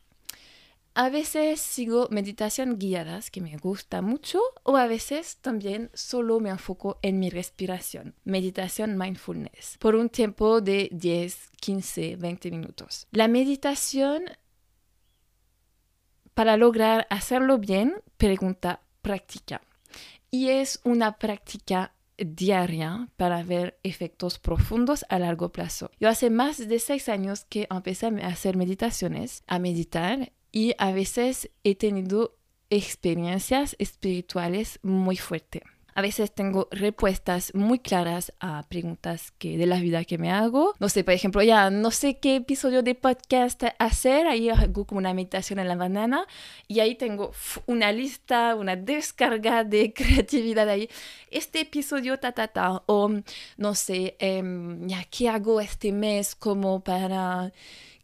A 1.00 1.10
veces 1.10 1.60
sigo 1.60 2.08
meditación 2.10 2.76
guiadas, 2.76 3.30
que 3.30 3.40
me 3.40 3.56
gusta 3.56 4.02
mucho, 4.02 4.40
o 4.64 4.76
a 4.76 4.88
veces 4.88 5.36
también 5.36 5.92
solo 5.94 6.40
me 6.40 6.50
enfoco 6.50 6.98
en 7.02 7.20
mi 7.20 7.30
respiración, 7.30 8.16
meditación 8.24 8.98
mindfulness, 8.98 9.78
por 9.78 9.94
un 9.94 10.08
tiempo 10.08 10.60
de 10.60 10.88
10, 10.90 11.52
15, 11.60 12.16
20 12.16 12.50
minutos. 12.50 13.06
La 13.12 13.28
meditación, 13.28 14.24
para 16.34 16.56
lograr 16.56 17.06
hacerlo 17.10 17.58
bien, 17.58 18.02
pregunta 18.16 18.82
práctica. 19.00 19.62
Y 20.32 20.48
es 20.48 20.80
una 20.82 21.16
práctica 21.20 21.94
diaria 22.16 23.08
para 23.16 23.44
ver 23.44 23.78
efectos 23.84 24.40
profundos 24.40 25.04
a 25.08 25.20
largo 25.20 25.52
plazo. 25.52 25.92
Yo 26.00 26.08
hace 26.08 26.28
más 26.28 26.58
de 26.58 26.80
seis 26.80 27.08
años 27.08 27.44
que 27.44 27.68
empecé 27.70 28.06
a 28.06 28.26
hacer 28.26 28.56
meditaciones, 28.56 29.44
a 29.46 29.60
meditar 29.60 30.32
y 30.52 30.74
a 30.78 30.92
veces 30.92 31.50
he 31.64 31.74
tenido 31.74 32.36
experiencias 32.70 33.76
espirituales 33.78 34.78
muy 34.82 35.16
fuertes. 35.16 35.62
A 35.98 36.00
veces 36.00 36.32
tengo 36.32 36.68
respuestas 36.70 37.52
muy 37.56 37.80
claras 37.80 38.32
a 38.38 38.62
preguntas 38.68 39.32
que 39.36 39.58
de 39.58 39.66
la 39.66 39.80
vida 39.80 40.04
que 40.04 40.16
me 40.16 40.30
hago. 40.30 40.76
No 40.78 40.88
sé, 40.88 41.02
por 41.02 41.12
ejemplo, 41.12 41.42
ya 41.42 41.70
no 41.70 41.90
sé 41.90 42.20
qué 42.20 42.36
episodio 42.36 42.84
de 42.84 42.94
podcast 42.94 43.64
hacer. 43.80 44.28
Ahí 44.28 44.48
hago 44.48 44.84
como 44.84 44.98
una 44.98 45.12
meditación 45.12 45.58
en 45.58 45.66
la 45.66 45.74
mañana 45.74 46.24
y 46.68 46.78
ahí 46.78 46.94
tengo 46.94 47.32
una 47.66 47.90
lista, 47.90 48.54
una 48.54 48.76
descarga 48.76 49.64
de 49.64 49.92
creatividad 49.96 50.68
ahí. 50.68 50.88
Este 51.32 51.62
episodio, 51.62 52.16
ta, 52.20 52.30
ta, 52.30 52.46
ta. 52.46 52.84
O 52.86 53.10
no 53.56 53.74
sé, 53.74 54.14
em, 54.20 54.86
ya 54.86 55.02
qué 55.02 55.28
hago 55.28 55.60
este 55.60 55.90
mes 55.90 56.36
como 56.36 56.78
para 56.78 57.52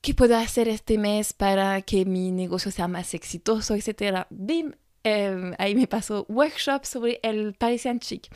¿qué 0.05 0.13
puedo 0.13 0.37
hacer 0.37 0.69
este 0.69 0.99
mes 0.99 1.33
para 1.33 1.81
que 1.81 2.05
mi 2.05 2.31
negocio 2.31 2.71
sea 2.71 2.89
más 2.89 3.15
exitoso, 3.15 3.75
etcétera? 3.75 4.27
Bim, 4.29 4.73
em, 5.03 5.55
ahí 5.59 5.75
me 5.75 5.87
pasó 5.87 6.27
workshop 6.29 6.85
sobre 6.85 7.21
el 7.23 7.55
Parisian 7.55 8.01
Chic. 8.01 8.29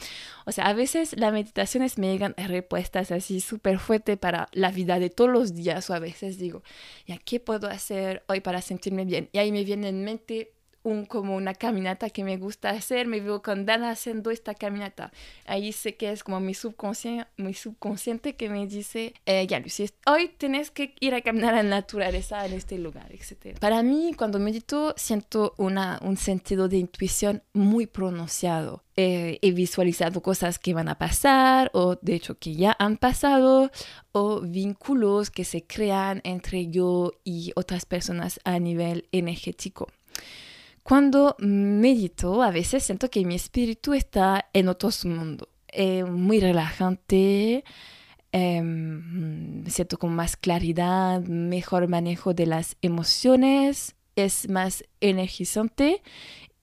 O 0.46 0.52
sea, 0.52 0.64
a 0.68 0.72
veces 0.72 1.14
las 1.18 1.30
meditaciones 1.30 1.98
me 1.98 2.10
llegan 2.10 2.34
respuestas 2.38 3.12
así 3.12 3.42
súper 3.42 3.78
fuertes 3.78 4.16
para 4.16 4.48
la 4.52 4.70
vida 4.70 4.98
de 4.98 5.10
todos 5.10 5.30
los 5.30 5.54
días 5.54 5.90
o 5.90 5.94
a 5.94 5.98
veces 5.98 6.38
digo, 6.38 6.62
¿ya 7.06 7.18
qué 7.18 7.38
puedo 7.38 7.68
hacer 7.68 8.25
hoy 8.28 8.40
para 8.40 8.62
sentirme 8.62 9.04
bien? 9.04 9.28
Y 9.32 9.38
ahí 9.38 9.52
me 9.52 9.62
viene 9.62 9.90
en 9.90 10.04
mente 10.04 10.54
un, 10.88 11.04
como 11.07 11.37
una 11.37 11.54
caminata 11.54 12.11
que 12.11 12.25
me 12.25 12.37
gusta 12.37 12.71
hacer, 12.71 13.07
me 13.07 13.21
veo 13.21 13.42
con 13.42 13.66
Dana 13.66 13.90
haciendo 13.90 14.30
esta 14.30 14.54
caminata. 14.54 15.12
Ahí 15.47 15.73
sé 15.73 15.97
que 15.97 16.11
es 16.11 16.25
como 16.25 16.40
mi 16.40 16.54
subconsciente, 16.54 17.26
mi 17.37 17.54
subconsciente 17.54 18.35
que 18.37 18.49
me 18.49 18.66
dice, 18.66 19.14
eh, 19.26 19.47
ya 19.47 19.61
Lucy, 19.61 19.90
hoy 20.07 20.28
tienes 20.37 20.71
que 20.71 20.95
ir 21.00 21.14
a 21.14 21.21
caminar 21.21 21.54
a 21.54 21.62
la 21.62 21.68
naturaleza 21.68 22.45
en 22.47 22.54
este 22.54 22.78
lugar, 22.78 23.12
etc. 23.12 23.59
Para 23.59 23.83
mí, 23.83 24.12
cuando 24.16 24.38
medito, 24.38 24.95
siento 24.97 25.54
una, 25.59 25.99
un 26.02 26.16
sentido 26.16 26.68
de 26.68 26.78
intuición 26.78 27.42
muy 27.52 27.87
pronunciado. 27.87 28.83
Eh, 29.00 29.38
he 29.42 29.52
visualizado 29.52 30.23
cosas 30.23 30.59
que 30.59 30.75
van 30.75 30.88
a 30.88 30.99
pasar 30.99 31.71
o 31.73 31.97
de 32.02 32.16
hecho 32.16 32.37
que 32.37 32.57
ya 32.57 32.75
han 32.80 32.97
pasado 32.97 33.71
o 34.11 34.40
vínculos 34.40 35.30
que 35.30 35.45
se 35.45 35.62
crean 35.62 36.21
entre 36.25 36.66
yo 36.66 37.12
y 37.23 37.52
otras 37.54 37.87
personas 37.87 38.40
a 38.42 38.59
nivel 38.59 39.07
energético. 39.12 39.87
Cuando 40.88 41.37
medito, 41.38 42.42
a 42.42 42.50
veces 42.50 42.83
siento 42.83 43.11
que 43.11 43.23
mi 43.23 43.35
espíritu 43.35 43.92
está 43.92 44.49
en 44.54 44.68
otro 44.68 44.88
mundo. 45.04 45.50
Es 45.66 46.09
muy 46.09 46.40
relajante, 46.40 47.62
em, 48.33 49.66
siento 49.66 49.99
con 49.99 50.14
más 50.14 50.38
claridad, 50.38 51.21
mejor 51.21 51.88
manejo 51.88 52.33
de 52.33 52.47
las 52.47 52.78
emociones, 52.80 53.97
es 54.16 54.49
más 54.49 54.83
energizante 55.02 56.00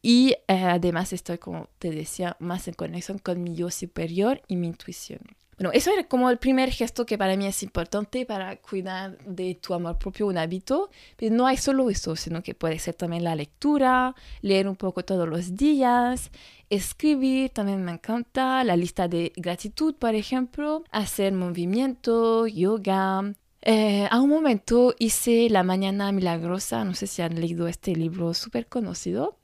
y 0.01 0.31
eh, 0.47 0.63
además 0.63 1.13
estoy, 1.13 1.37
como 1.37 1.69
te 1.77 1.91
decía, 1.91 2.35
más 2.39 2.67
en 2.67 2.73
conexión 2.73 3.19
con 3.19 3.43
mi 3.43 3.53
yo 3.53 3.69
superior 3.69 4.41
y 4.47 4.55
mi 4.55 4.65
intuición. 4.65 5.19
Bueno, 5.57 5.71
eso 5.73 5.91
era 5.91 6.03
como 6.03 6.29
el 6.29 6.37
primer 6.37 6.69
gesto 6.69 7.05
que 7.05 7.17
para 7.17 7.37
mí 7.37 7.45
es 7.45 7.63
importante 7.63 8.25
para 8.25 8.57
cuidar 8.57 9.17
de 9.25 9.55
tu 9.55 9.73
amor 9.73 9.97
propio, 9.97 10.27
un 10.27 10.37
hábito. 10.37 10.89
Pero 11.15 11.33
no 11.33 11.47
hay 11.47 11.57
solo 11.57 11.89
eso, 11.89 12.15
sino 12.15 12.43
que 12.43 12.53
puede 12.53 12.77
ser 12.79 12.95
también 12.95 13.23
la 13.23 13.35
lectura, 13.35 14.15
leer 14.41 14.67
un 14.67 14.75
poco 14.75 15.05
todos 15.05 15.27
los 15.27 15.55
días, 15.55 16.31
escribir, 16.69 17.51
también 17.51 17.83
me 17.83 17.91
encanta, 17.91 18.63
la 18.63 18.75
lista 18.75 19.07
de 19.07 19.31
gratitud, 19.35 19.95
por 19.95 20.15
ejemplo, 20.15 20.83
hacer 20.91 21.33
movimiento, 21.33 22.47
yoga. 22.47 23.33
Eh, 23.61 24.07
a 24.11 24.19
un 24.21 24.29
momento 24.29 24.93
hice 24.99 25.49
La 25.49 25.63
Mañana 25.63 26.11
Milagrosa, 26.11 26.83
no 26.83 26.93
sé 26.93 27.07
si 27.07 27.21
han 27.21 27.39
leído 27.39 27.67
este 27.67 27.95
libro 27.95 28.33
súper 28.33 28.67
conocido, 28.67 29.39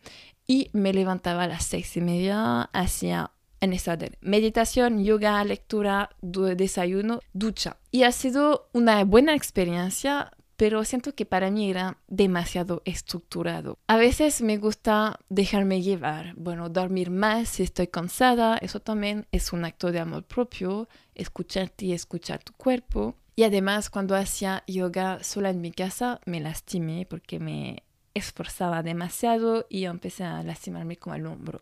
y 0.46 0.70
me 0.74 0.94
levantaba 0.94 1.44
a 1.44 1.48
las 1.48 1.66
seis 1.66 1.96
y 1.98 2.02
media, 2.02 2.64
hacía 2.74 3.31
en 3.62 3.74
esta 3.74 3.94
orden. 3.94 4.18
Meditación, 4.20 5.04
yoga, 5.04 5.44
lectura, 5.46 6.10
desayuno, 6.22 7.22
ducha. 7.32 7.78
Y 7.92 8.04
ha 8.04 8.12
sido 8.12 8.70
una 8.74 9.04
buena 9.06 9.36
experiencia, 9.36 10.32
pero 10.58 10.84
siento 10.84 11.16
que 11.16 11.26
para 11.26 11.50
mí 11.50 11.70
era 11.70 11.98
demasiado 12.08 12.82
estructurado. 12.86 13.80
A 13.88 13.98
veces 13.98 14.42
me 14.42 14.58
gusta 14.58 15.20
dejarme 15.30 15.82
llevar, 15.82 16.34
bueno, 16.36 16.70
dormir 16.70 17.10
más 17.10 17.50
si 17.50 17.64
estoy 17.64 17.88
cansada, 17.88 18.58
eso 18.58 18.80
también 18.80 19.28
es 19.32 19.54
un 19.54 19.66
acto 19.66 19.92
de 19.92 20.00
amor 20.00 20.24
propio, 20.24 20.90
escucharte 21.16 21.86
y 21.86 21.94
escuchar 21.94 22.44
tu 22.44 22.54
cuerpo. 22.54 23.16
Y 23.36 23.44
además 23.44 23.90
cuando 23.90 24.16
hacía 24.16 24.64
yoga 24.68 25.24
sola 25.24 25.50
en 25.50 25.62
mi 25.62 25.72
casa 25.72 26.20
me 26.26 26.40
lastimé 26.40 27.08
porque 27.10 27.40
me 27.40 27.84
esforzaba 28.14 28.84
demasiado 28.84 29.66
y 29.70 29.86
empecé 29.86 30.26
a 30.26 30.44
lastimarme 30.44 30.98
con 30.98 31.16
el 31.16 31.26
hombro. 31.26 31.62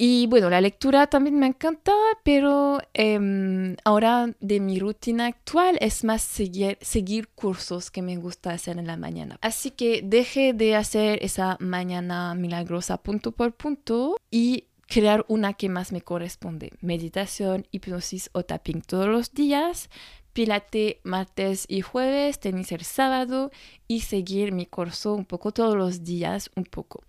Y 0.00 0.28
bueno, 0.28 0.48
la 0.48 0.60
lectura 0.60 1.08
también 1.08 1.36
me 1.40 1.48
encanta, 1.48 1.92
pero 2.22 2.78
em, 2.94 3.74
ahora 3.84 4.32
de 4.38 4.60
mi 4.60 4.78
rutina 4.78 5.26
actual 5.26 5.76
es 5.80 6.04
más 6.04 6.22
seguir, 6.22 6.78
seguir 6.80 7.26
cursos 7.30 7.90
que 7.90 8.00
me 8.00 8.16
gusta 8.16 8.52
hacer 8.52 8.78
en 8.78 8.86
la 8.86 8.96
mañana. 8.96 9.38
Así 9.40 9.72
que 9.72 10.00
deje 10.04 10.52
de 10.52 10.76
hacer 10.76 11.18
esa 11.24 11.56
mañana 11.58 12.36
milagrosa 12.36 12.98
punto 12.98 13.32
por 13.32 13.52
punto 13.56 14.16
y 14.30 14.67
crear 14.88 15.24
una 15.28 15.52
que 15.52 15.68
más 15.68 15.92
me 15.92 16.00
corresponde. 16.00 16.72
Meditación, 16.80 17.66
hipnosis 17.70 18.30
o 18.32 18.42
tapping 18.42 18.80
todos 18.80 19.06
los 19.06 19.32
días, 19.32 19.90
pilate 20.32 21.00
martes 21.04 21.66
y 21.68 21.82
jueves, 21.82 22.40
tenis 22.40 22.72
el 22.72 22.84
sábado 22.84 23.50
y 23.86 24.00
seguir 24.00 24.52
mi 24.52 24.66
curso 24.66 25.14
un 25.14 25.26
poco 25.26 25.52
todos 25.52 25.76
los 25.76 26.04
días, 26.04 26.50
un 26.56 26.64
poco. 26.64 27.02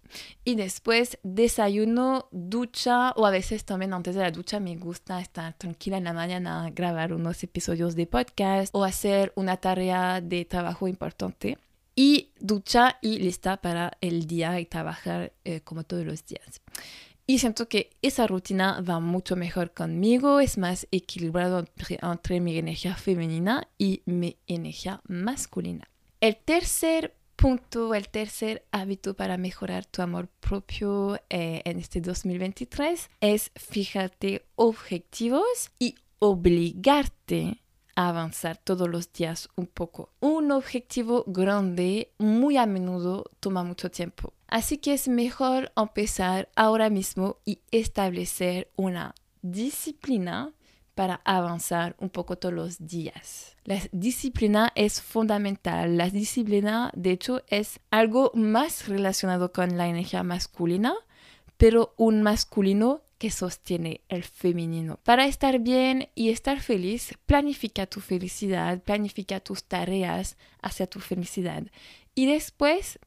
Y 0.44 0.56
después 0.56 1.20
desayuno, 1.24 2.28
ducha 2.32 3.12
o 3.12 3.26
a 3.26 3.32
veces 3.32 3.64
también 3.66 3.94
antes 3.94 4.16
de 4.16 4.22
la 4.22 4.32
ducha 4.32 4.60
me 4.60 4.76
gusta 4.76 5.22
estar 5.22 5.54
tranquila 5.54 5.98
en 5.98 6.04
la 6.04 6.14
mañana, 6.14 6.70
grabar 6.72 7.14
unos 7.14 7.42
episodios 7.44 7.96
de 7.96 8.08
podcast 8.08 8.76
o 8.76 8.84
hacer 8.84 9.32
una 9.36 9.58
tarea 9.58 10.22
de 10.22 10.44
trabajo 10.46 10.88
importante. 10.88 11.58
Y 11.96 12.32
ducha 12.40 12.98
y 13.02 13.20
lista 13.20 13.58
para 13.58 13.98
el 14.00 14.26
día 14.26 14.60
y 14.60 14.66
trabajar 14.66 15.34
eh, 15.44 15.60
como 15.62 15.84
todos 15.84 16.06
los 16.06 16.26
días. 16.26 16.62
Y 17.30 17.38
siento 17.38 17.70
que 17.70 17.92
esa 18.02 18.26
rutina 18.26 18.82
va 18.82 19.00
mucho 19.00 19.36
mejor 19.36 19.72
conmigo, 19.72 20.40
es 20.40 20.58
más 20.58 20.88
equilibrado 20.90 21.60
entre, 21.60 22.40
mi 22.40 22.58
energía 22.58 22.96
femenina 22.96 23.68
y 23.78 24.02
mi 24.08 24.38
energía 24.48 25.00
masculina. 25.08 25.88
El 26.22 26.38
tercer 26.38 27.16
punto, 27.36 27.94
el 27.94 28.10
tercer 28.10 28.66
hábito 28.72 29.14
para 29.14 29.38
mejorar 29.38 29.86
tu 29.86 30.02
amor 30.02 30.28
propio 30.40 31.18
eh, 31.30 31.62
en 31.66 31.78
este 31.78 32.02
2023 32.02 33.12
es 33.22 33.52
fijarte 33.56 34.48
objetivos 34.56 35.70
y 35.78 35.98
obligarte 36.18 37.62
a 37.96 38.10
avanzar 38.10 38.58
todos 38.58 38.90
los 38.90 39.14
días 39.14 39.50
un 39.56 39.68
poco. 39.68 40.14
Un 40.20 40.52
objetivo 40.52 41.26
grande 41.28 42.12
muy 42.18 42.58
a 42.58 42.66
menudo 42.66 43.26
toma 43.40 43.64
mucho 43.64 43.92
tiempo 43.92 44.34
Así 44.50 44.78
que 44.78 44.94
es 44.94 45.08
mejor 45.08 45.72
empezar 45.78 46.50
ahora 46.56 46.90
mismo 46.90 47.38
y 47.46 47.62
establecer 47.72 48.72
una 48.76 49.16
disciplina 49.42 50.54
para 50.96 51.22
avanzar 51.24 51.96
un 52.00 52.10
poco 52.10 52.38
todos 52.38 52.54
los 52.54 52.88
días. 52.88 53.56
La 53.64 53.80
disciplina 53.94 54.72
es 54.76 55.02
fundamental. 55.02 55.98
La 55.98 56.10
disciplina, 56.10 56.92
de 56.94 57.12
hecho, 57.12 57.42
es 57.48 57.80
algo 57.90 58.32
más 58.34 58.90
relacionado 58.90 59.54
con 59.54 59.78
la 59.78 59.88
energía 59.88 60.24
masculina, 60.24 60.94
pero 61.56 61.94
un 61.96 62.22
masculino 62.22 63.02
que 63.18 63.32
sostiene 63.32 64.02
el 64.10 64.24
femenino. 64.24 65.00
Para 65.04 65.26
estar 65.26 65.60
bien 65.60 66.10
y 66.16 66.30
estar 66.32 66.60
feliz, 66.60 67.14
planifica 67.26 67.86
tu 67.86 68.02
felicidad, 68.02 68.82
planifica 68.82 69.40
tus 69.40 69.64
tareas 69.64 70.38
hacia 70.62 70.88
tu 70.88 71.00
felicidad. 71.00 71.64
Y 72.16 72.26
después 72.26 73.00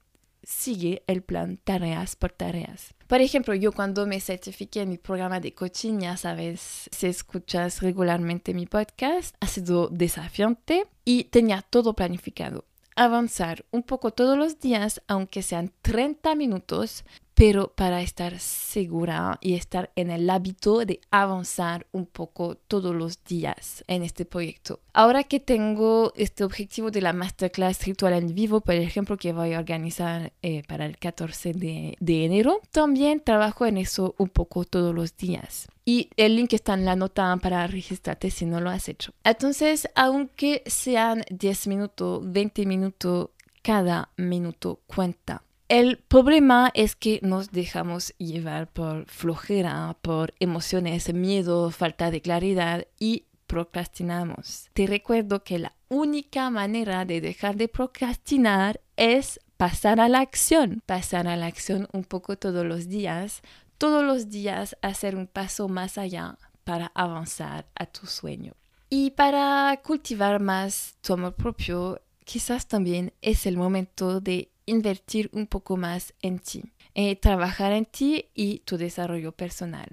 sigue 0.42 1.02
el 1.06 1.22
plan 1.22 1.58
tareas 1.62 2.16
por 2.16 2.32
tareas. 2.32 2.94
Por 3.06 3.20
ejemplo, 3.20 3.54
yo 3.54 3.72
cuando 3.72 4.06
me 4.06 4.20
certifiqué 4.20 4.82
en 4.82 4.90
mi 4.90 4.98
programa 4.98 5.40
de 5.40 5.54
coaching, 5.54 6.00
ya 6.00 6.16
sabes, 6.16 6.88
si 6.90 7.06
escuchas 7.06 7.82
regularmente 7.82 8.54
mi 8.54 8.66
podcast, 8.66 9.34
ha 9.40 9.46
sido 9.46 9.88
desafiante 9.88 10.86
y 11.04 11.24
tenía 11.24 11.62
todo 11.62 11.94
planificado. 11.94 12.64
Avanzar 12.94 13.64
un 13.70 13.82
poco 13.82 14.10
todos 14.10 14.36
los 14.36 14.60
días, 14.60 15.02
aunque 15.08 15.42
sean 15.42 15.72
30 15.82 16.34
minutos, 16.34 17.04
pero 17.42 17.72
para 17.74 18.02
estar 18.02 18.38
segura 18.38 19.36
y 19.40 19.54
estar 19.54 19.90
en 19.96 20.12
el 20.12 20.30
hábito 20.30 20.84
de 20.84 21.00
avanzar 21.10 21.88
un 21.90 22.06
poco 22.06 22.54
todos 22.54 22.94
los 22.94 23.24
días 23.24 23.82
en 23.88 24.04
este 24.04 24.24
proyecto. 24.24 24.78
Ahora 24.92 25.24
que 25.24 25.40
tengo 25.40 26.12
este 26.14 26.44
objetivo 26.44 26.92
de 26.92 27.00
la 27.00 27.12
masterclass 27.12 27.84
ritual 27.84 28.12
en 28.12 28.32
vivo, 28.32 28.60
por 28.60 28.76
ejemplo, 28.76 29.16
que 29.16 29.32
voy 29.32 29.54
a 29.54 29.58
organizar 29.58 30.32
eh, 30.42 30.62
para 30.68 30.86
el 30.86 30.98
14 30.98 31.52
de, 31.52 31.96
de 31.98 32.24
enero, 32.24 32.60
también 32.70 33.18
trabajo 33.18 33.66
en 33.66 33.76
eso 33.76 34.14
un 34.18 34.28
poco 34.28 34.64
todos 34.64 34.94
los 34.94 35.16
días. 35.16 35.66
Y 35.84 36.10
el 36.16 36.36
link 36.36 36.52
está 36.52 36.74
en 36.74 36.84
la 36.84 36.94
nota 36.94 37.36
para 37.42 37.66
registrarte 37.66 38.30
si 38.30 38.46
no 38.46 38.60
lo 38.60 38.70
has 38.70 38.88
hecho. 38.88 39.14
Entonces, 39.24 39.88
aunque 39.96 40.62
sean 40.66 41.24
10 41.28 41.66
minutos, 41.66 42.22
20 42.22 42.66
minutos, 42.66 43.30
cada 43.62 44.10
minuto 44.16 44.78
cuenta. 44.86 45.42
El 45.72 45.96
problema 45.96 46.70
es 46.74 46.94
que 46.96 47.18
nos 47.22 47.50
dejamos 47.50 48.12
llevar 48.18 48.70
por 48.70 49.06
flojera, 49.06 49.96
por 50.02 50.34
emociones, 50.38 51.14
miedo, 51.14 51.70
falta 51.70 52.10
de 52.10 52.20
claridad 52.20 52.86
y 53.00 53.24
procrastinamos. 53.46 54.68
Te 54.74 54.86
recuerdo 54.86 55.44
que 55.44 55.58
la 55.58 55.72
única 55.88 56.50
manera 56.50 57.06
de 57.06 57.22
dejar 57.22 57.56
de 57.56 57.68
procrastinar 57.68 58.82
es 58.98 59.40
pasar 59.56 59.98
a 59.98 60.10
la 60.10 60.20
acción, 60.20 60.82
pasar 60.84 61.26
a 61.26 61.38
la 61.38 61.46
acción 61.46 61.88
un 61.94 62.04
poco 62.04 62.36
todos 62.36 62.66
los 62.66 62.90
días, 62.90 63.40
todos 63.78 64.04
los 64.04 64.28
días 64.28 64.76
hacer 64.82 65.16
un 65.16 65.26
paso 65.26 65.68
más 65.68 65.96
allá 65.96 66.36
para 66.64 66.92
avanzar 66.94 67.64
a 67.76 67.86
tu 67.86 68.06
sueño. 68.06 68.52
Y 68.90 69.12
para 69.12 69.80
cultivar 69.82 70.38
más 70.38 70.96
tu 71.00 71.14
amor 71.14 71.34
propio, 71.34 71.98
quizás 72.24 72.66
también 72.68 73.14
es 73.22 73.46
el 73.46 73.56
momento 73.56 74.20
de 74.20 74.51
invertir 74.66 75.30
un 75.32 75.46
poco 75.46 75.76
más 75.76 76.14
en 76.22 76.38
ti, 76.38 76.72
eh, 76.94 77.16
trabajar 77.16 77.72
en 77.72 77.84
ti 77.84 78.26
y 78.34 78.60
tu 78.60 78.76
desarrollo 78.76 79.32
personal, 79.32 79.88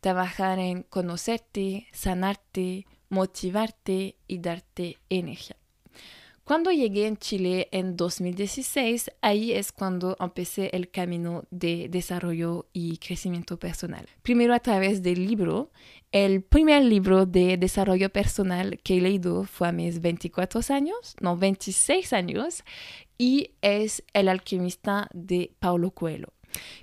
trabajar 0.00 0.58
en 0.58 0.82
conocerte, 0.82 1.86
sanarte, 1.92 2.86
motivarte 3.08 4.16
y 4.26 4.38
darte 4.38 4.98
energía. 5.08 5.56
Cuando 6.44 6.70
llegué 6.70 7.06
en 7.06 7.16
Chile 7.16 7.68
en 7.72 7.96
2016, 7.96 9.12
ahí 9.22 9.52
es 9.52 9.72
cuando 9.72 10.14
empecé 10.20 10.68
el 10.74 10.90
camino 10.90 11.44
de 11.50 11.88
desarrollo 11.88 12.66
y 12.74 12.98
crecimiento 12.98 13.58
personal. 13.58 14.06
Primero 14.20 14.52
a 14.52 14.60
través 14.60 15.02
del 15.02 15.26
libro. 15.26 15.70
El 16.12 16.42
primer 16.42 16.84
libro 16.84 17.24
de 17.24 17.56
desarrollo 17.56 18.10
personal 18.10 18.78
que 18.84 18.98
he 18.98 19.00
leído 19.00 19.44
fue 19.44 19.68
a 19.68 19.72
mis 19.72 20.02
24 20.02 20.60
años, 20.68 21.16
no, 21.18 21.34
26 21.34 22.12
años, 22.12 22.62
y 23.16 23.52
es 23.62 24.04
El 24.12 24.28
alquimista 24.28 25.08
de 25.14 25.50
Paulo 25.58 25.92
Coelho 25.92 26.34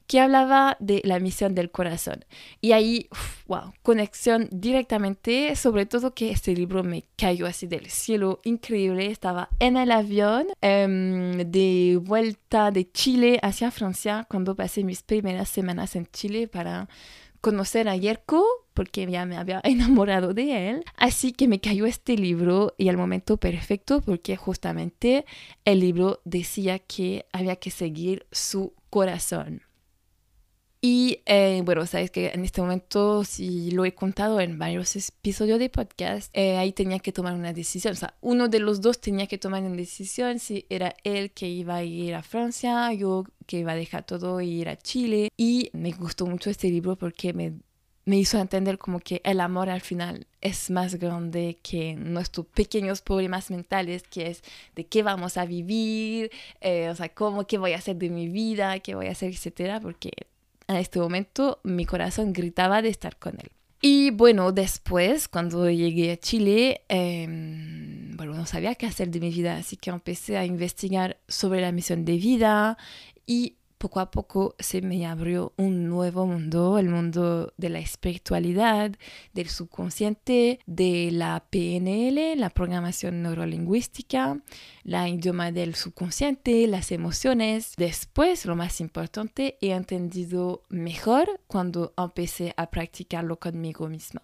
que 0.07 0.19
hablaba 0.19 0.77
de 0.79 1.01
la 1.03 1.19
misión 1.19 1.55
del 1.55 1.71
corazón. 1.71 2.25
Y 2.59 2.73
ahí, 2.73 3.07
wow, 3.47 3.73
conexión 3.81 4.47
directamente, 4.51 5.55
sobre 5.55 5.85
todo 5.85 6.13
que 6.13 6.31
este 6.31 6.53
libro 6.53 6.83
me 6.83 7.05
cayó 7.17 7.47
así 7.47 7.67
del 7.67 7.89
cielo, 7.89 8.39
increíble. 8.43 9.07
Estaba 9.07 9.49
en 9.59 9.77
el 9.77 9.91
avión 9.91 10.47
em, 10.61 11.37
de 11.49 11.99
vuelta 12.01 12.71
de 12.71 12.91
Chile 12.91 13.39
hacia 13.41 13.71
Francia 13.71 14.27
cuando 14.29 14.55
pasé 14.55 14.83
mis 14.83 15.03
primeras 15.03 15.49
semanas 15.49 15.95
en 15.95 16.07
Chile 16.07 16.47
para 16.47 16.89
conocer 17.41 17.89
a 17.89 17.95
Yerko 17.95 18.45
porque 18.73 19.05
ya 19.09 19.25
me 19.25 19.37
había 19.37 19.59
enamorado 19.63 20.33
de 20.33 20.69
él. 20.69 20.85
Así 20.95 21.33
que 21.33 21.47
me 21.47 21.59
cayó 21.59 21.85
este 21.85 22.15
libro 22.15 22.73
y 22.77 22.87
el 22.87 22.97
momento 22.97 23.37
perfecto 23.37 24.01
porque 24.01 24.37
justamente 24.37 25.25
el 25.65 25.79
libro 25.79 26.21
decía 26.23 26.79
que 26.79 27.25
había 27.33 27.57
que 27.57 27.71
seguir 27.71 28.25
su 28.31 28.73
corazón. 28.91 29.63
Y 30.83 31.21
eh, 31.27 31.61
bueno, 31.63 31.85
sabes 31.85 32.09
que 32.09 32.29
en 32.29 32.43
este 32.43 32.59
momento, 32.59 33.23
si 33.23 33.69
lo 33.69 33.85
he 33.85 33.93
contado 33.93 34.39
en 34.39 34.57
varios 34.57 34.95
episodios 34.95 35.59
de 35.59 35.69
podcast, 35.69 36.35
eh, 36.35 36.57
ahí 36.57 36.73
tenía 36.73 36.97
que 36.97 37.11
tomar 37.11 37.35
una 37.35 37.53
decisión. 37.53 37.93
O 37.93 37.95
sea, 37.95 38.15
uno 38.19 38.47
de 38.47 38.59
los 38.59 38.81
dos 38.81 38.99
tenía 38.99 39.27
que 39.27 39.37
tomar 39.37 39.61
una 39.61 39.75
decisión 39.75 40.39
si 40.39 40.65
era 40.69 40.95
él 41.03 41.31
que 41.33 41.47
iba 41.47 41.75
a 41.75 41.83
ir 41.83 42.15
a 42.15 42.23
Francia, 42.23 42.91
yo 42.93 43.25
que 43.45 43.59
iba 43.59 43.73
a 43.73 43.75
dejar 43.75 44.05
todo 44.07 44.39
e 44.39 44.45
ir 44.45 44.69
a 44.69 44.75
Chile. 44.75 45.29
Y 45.37 45.69
me 45.73 45.91
gustó 45.91 46.25
mucho 46.25 46.49
este 46.49 46.69
libro 46.69 46.95
porque 46.95 47.31
me, 47.31 47.53
me 48.05 48.17
hizo 48.17 48.39
entender 48.39 48.79
como 48.79 48.99
que 48.99 49.21
el 49.23 49.39
amor 49.39 49.69
al 49.69 49.81
final 49.81 50.25
es 50.41 50.69
más 50.69 50.95
grande 50.95 51.59
que 51.61 51.95
nuestros 51.95 52.45
pequeños 52.47 53.01
problemas 53.01 53.51
mentales, 53.51 54.03
que 54.03 54.27
es 54.27 54.43
de 54.75 54.85
qué 54.85 55.03
vamos 55.03 55.37
a 55.37 55.45
vivir, 55.45 56.31
eh, 56.59 56.89
o 56.89 56.95
sea, 56.95 57.09
cómo, 57.09 57.45
qué 57.45 57.57
voy 57.57 57.73
a 57.73 57.77
hacer 57.77 57.95
de 57.95 58.09
mi 58.09 58.27
vida, 58.27 58.79
qué 58.79 58.95
voy 58.95 59.07
a 59.07 59.11
hacer, 59.11 59.31
etcétera, 59.31 59.79
porque 59.79 60.11
en 60.67 60.75
este 60.75 60.99
momento 60.99 61.59
mi 61.63 61.85
corazón 61.85 62.33
gritaba 62.33 62.81
de 62.81 62.89
estar 62.89 63.17
con 63.17 63.35
él. 63.39 63.51
Y 63.83 64.11
bueno, 64.11 64.51
después, 64.51 65.27
cuando 65.27 65.67
llegué 65.69 66.11
a 66.11 66.17
Chile, 66.17 66.81
em, 66.87 68.15
bueno, 68.15 68.35
no 68.35 68.45
sabía 68.45 68.75
qué 68.75 68.85
hacer 68.85 69.09
de 69.09 69.19
mi 69.19 69.31
vida, 69.31 69.57
así 69.57 69.75
que 69.75 69.89
empecé 69.89 70.37
a 70.37 70.45
investigar 70.45 71.17
sobre 71.27 71.61
la 71.61 71.71
misión 71.71 72.05
de 72.05 72.17
vida 72.17 72.77
y 73.25 73.55
poco 73.81 73.99
a 73.99 74.11
poco 74.11 74.55
se 74.59 74.83
me 74.83 75.07
abrió 75.07 75.53
un 75.57 75.89
nuevo 75.89 76.27
mundo, 76.27 76.77
el 76.77 76.87
mundo 76.87 77.51
de 77.57 77.69
la 77.69 77.79
espiritualidad, 77.79 78.91
del 79.33 79.49
subconsciente, 79.49 80.59
de 80.67 81.09
la 81.11 81.43
PNL, 81.49 82.39
la 82.39 82.51
programación 82.51 83.23
neurolingüística, 83.23 84.39
la 84.83 85.09
idioma 85.09 85.51
del 85.51 85.73
subconsciente, 85.73 86.67
las 86.67 86.91
emociones. 86.91 87.73
Después, 87.75 88.45
lo 88.45 88.55
más 88.55 88.81
importante, 88.81 89.57
he 89.61 89.71
entendido 89.71 90.61
mejor 90.69 91.41
cuando 91.47 91.95
empecé 91.97 92.53
a 92.57 92.69
practicarlo 92.69 93.39
conmigo 93.39 93.87
misma 93.87 94.21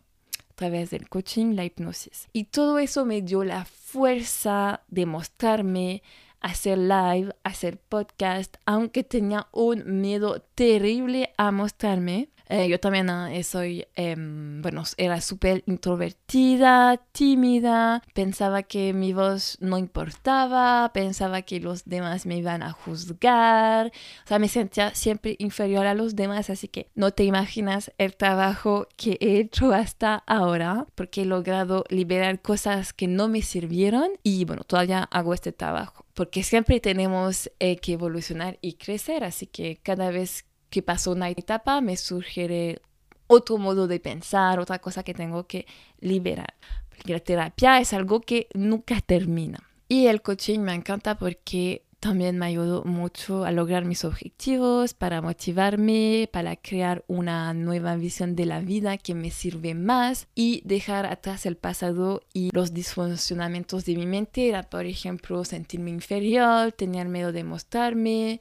a 0.52 0.54
través 0.54 0.92
del 0.92 1.10
coaching, 1.10 1.56
la 1.56 1.66
hipnosis. 1.66 2.30
Y 2.32 2.44
todo 2.46 2.78
eso 2.78 3.06
me 3.06 3.24
dio 3.24 3.44
la 3.44 3.66
fuerza 3.66 4.84
de 4.88 5.08
mostrarme 5.08 6.04
hacer 6.42 6.78
live, 6.78 7.34
hacer 7.44 7.78
podcast, 7.78 8.58
aunque 8.66 9.04
tenía 9.04 9.48
un 9.52 10.02
miedo 10.02 10.42
terrible 10.56 11.34
a 11.38 11.52
mostrarme. 11.52 12.30
Eh, 12.50 12.70
yo 12.70 12.80
también 12.80 13.10
eh, 13.10 13.44
soy, 13.44 13.86
em, 13.96 14.62
bueno, 14.62 14.84
era 14.98 15.20
súper 15.22 15.64
introvertida, 15.68 16.98
tímida, 17.12 18.02
pensaba 18.14 18.64
que 18.64 18.94
mi 18.94 19.12
voz 19.14 19.58
no 19.60 19.78
importaba, 19.78 20.92
pensaba 20.94 21.42
que 21.42 21.60
los 21.60 21.86
demás 21.86 22.26
me 22.26 22.38
iban 22.38 22.64
a 22.64 22.72
juzgar, 22.72 23.88
o 23.88 24.28
sea, 24.28 24.40
me 24.40 24.48
sentía 24.48 24.96
siempre 24.96 25.36
inferior 25.40 25.86
a 25.88 25.94
los 25.94 26.16
demás, 26.16 26.50
así 26.50 26.68
que 26.70 26.90
no 26.96 27.12
te 27.12 27.26
imaginas 27.26 27.92
el 27.98 28.16
trabajo 28.16 28.88
que 28.96 29.18
he 29.20 29.40
hecho 29.40 29.74
hasta 29.74 30.24
ahora, 30.26 30.88
porque 30.96 31.24
he 31.24 31.26
logrado 31.26 31.84
liberar 31.90 32.42
cosas 32.42 32.94
que 32.94 33.08
no 33.08 33.28
me 33.28 33.42
sirvieron 33.42 34.12
y 34.24 34.46
bueno, 34.46 34.64
todavía 34.64 35.04
hago 35.12 35.34
este 35.34 35.52
trabajo 35.52 36.08
porque 36.18 36.42
siempre 36.42 36.80
tenemos 36.80 37.52
eh, 37.60 37.78
que 37.78 37.94
evolucionar 37.94 38.58
y 38.60 38.74
crecer, 38.74 39.24
así 39.24 39.46
que 39.46 39.78
cada 39.84 40.10
vez 40.10 40.47
que 40.70 40.82
paso 40.82 41.12
una 41.12 41.30
etapa 41.30 41.82
me 41.82 41.98
sugiere 41.98 42.82
otro 43.28 43.58
modo 43.58 43.88
de 43.88 44.00
pensar, 44.00 44.60
otra 44.60 44.80
cosa 44.80 45.04
que 45.04 45.14
tengo 45.14 45.48
que 45.48 45.66
liberar. 46.00 46.56
Porque 46.90 47.14
la 47.14 47.20
terapia 47.20 47.80
es 47.80 47.94
algo 47.94 48.22
que 48.22 48.48
nunca 48.54 49.02
termina. 49.02 49.60
Y 49.88 50.08
el 50.08 50.22
coaching 50.22 50.60
me 50.60 50.74
encanta 50.74 51.18
porque 51.18 51.87
también 52.08 52.38
me 52.38 52.46
ayudó 52.46 52.86
mucho 52.86 53.44
a 53.44 53.52
lograr 53.52 53.84
mis 53.84 54.06
objetivos, 54.06 54.94
para 54.94 55.22
motivarme, 55.22 56.30
para 56.32 56.56
crear 56.56 57.04
una 57.08 57.54
nueva 57.54 57.98
visión 57.98 58.34
de 58.34 58.46
la 58.46 58.62
vida 58.62 58.98
que 58.98 59.14
me 59.14 59.30
sirve 59.30 59.74
más 59.74 60.30
y 60.34 60.62
dejar 60.64 61.06
atrás 61.06 61.46
el 61.46 61.58
pasado 61.58 62.22
y 62.32 62.50
los 62.54 62.74
disfuncionamientos 62.74 63.84
de 63.84 63.98
mi 63.98 64.06
mente. 64.06 64.48
Era, 64.48 64.64
por 64.64 64.86
ejemplo, 64.86 65.44
sentirme 65.44 65.90
inferior, 65.90 66.72
tener 66.72 67.10
miedo 67.10 67.34
de 67.34 67.44
mostrarme, 67.44 68.40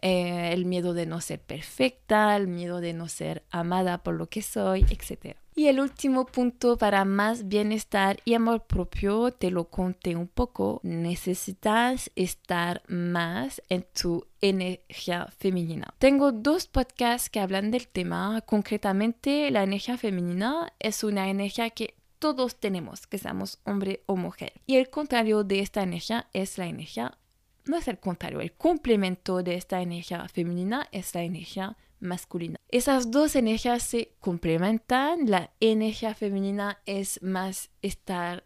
eh, 0.00 0.50
el 0.52 0.64
miedo 0.64 0.94
de 0.94 1.06
no 1.06 1.20
ser 1.20 1.40
perfecta, 1.40 2.36
el 2.36 2.46
miedo 2.46 2.80
de 2.80 2.92
no 2.92 3.08
ser 3.08 3.42
amada 3.50 3.98
por 4.04 4.14
lo 4.14 4.28
que 4.28 4.42
soy, 4.42 4.86
etc. 4.90 5.36
Y 5.54 5.66
el 5.66 5.80
último 5.80 6.24
punto 6.24 6.78
para 6.78 7.04
más 7.04 7.48
bienestar 7.48 8.18
y 8.24 8.34
amor 8.34 8.66
propio, 8.66 9.32
te 9.32 9.50
lo 9.50 9.68
conté 9.68 10.14
un 10.14 10.28
poco, 10.28 10.80
necesitas 10.84 12.12
estar 12.14 12.82
más 12.86 13.60
en 13.68 13.84
tu 13.92 14.26
energía 14.40 15.26
femenina. 15.38 15.92
Tengo 15.98 16.30
dos 16.30 16.68
podcasts 16.68 17.28
que 17.28 17.40
hablan 17.40 17.72
del 17.72 17.88
tema, 17.88 18.40
concretamente 18.42 19.50
la 19.50 19.64
energía 19.64 19.98
femenina 19.98 20.72
es 20.78 21.02
una 21.02 21.28
energía 21.28 21.70
que 21.70 21.94
todos 22.18 22.56
tenemos, 22.56 23.06
que 23.06 23.18
seamos 23.18 23.58
hombre 23.64 24.02
o 24.06 24.16
mujer. 24.16 24.52
Y 24.66 24.76
el 24.76 24.90
contrario 24.90 25.44
de 25.44 25.60
esta 25.60 25.82
energía 25.82 26.28
es 26.32 26.58
la 26.58 26.66
energía, 26.66 27.18
no 27.64 27.76
es 27.76 27.88
el 27.88 27.98
contrario, 27.98 28.40
el 28.40 28.52
complemento 28.52 29.42
de 29.42 29.54
esta 29.54 29.80
energía 29.82 30.26
femenina 30.28 30.88
es 30.92 31.14
la 31.14 31.22
energía 31.22 31.76
masculina. 32.00 32.58
Esas 32.68 33.10
dos 33.10 33.36
energías 33.36 33.82
se 33.82 34.14
complementan. 34.20 35.30
La 35.30 35.50
energía 35.60 36.14
femenina 36.14 36.80
es 36.86 37.22
más 37.22 37.70
estar 37.82 38.44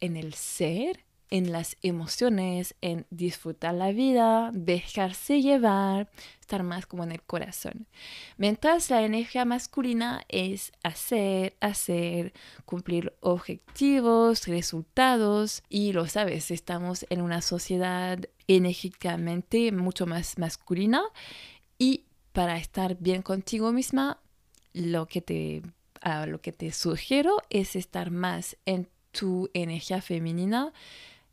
en 0.00 0.16
el 0.16 0.34
ser, 0.34 1.04
en 1.32 1.50
las 1.50 1.78
emociones, 1.80 2.74
en 2.82 3.06
disfrutar 3.08 3.72
la 3.72 3.90
vida, 3.92 4.50
dejarse 4.52 5.40
llevar, 5.40 6.10
estar 6.38 6.62
más 6.62 6.84
como 6.84 7.04
en 7.04 7.12
el 7.12 7.22
corazón. 7.22 7.86
Mientras 8.36 8.90
la 8.90 9.02
energía 9.02 9.46
masculina 9.46 10.24
es 10.28 10.72
hacer, 10.82 11.56
hacer, 11.60 12.34
cumplir 12.66 13.14
objetivos, 13.20 14.46
resultados 14.46 15.62
y 15.70 15.94
lo 15.94 16.06
sabes, 16.06 16.50
estamos 16.50 17.06
en 17.08 17.22
una 17.22 17.40
sociedad 17.40 18.18
enérgicamente 18.46 19.72
mucho 19.72 20.04
más 20.04 20.36
masculina 20.36 21.02
y 21.78 22.04
para 22.32 22.56
estar 22.56 22.96
bien 22.98 23.22
contigo 23.22 23.72
misma, 23.72 24.18
lo 24.72 25.06
que 25.06 25.20
te, 25.20 25.62
ah, 26.00 26.26
lo 26.26 26.40
que 26.40 26.52
te 26.52 26.72
sugiero 26.72 27.36
es 27.50 27.76
estar 27.76 28.10
más 28.10 28.56
en 28.64 28.88
tu 29.12 29.50
energía 29.52 30.00
femenina, 30.00 30.72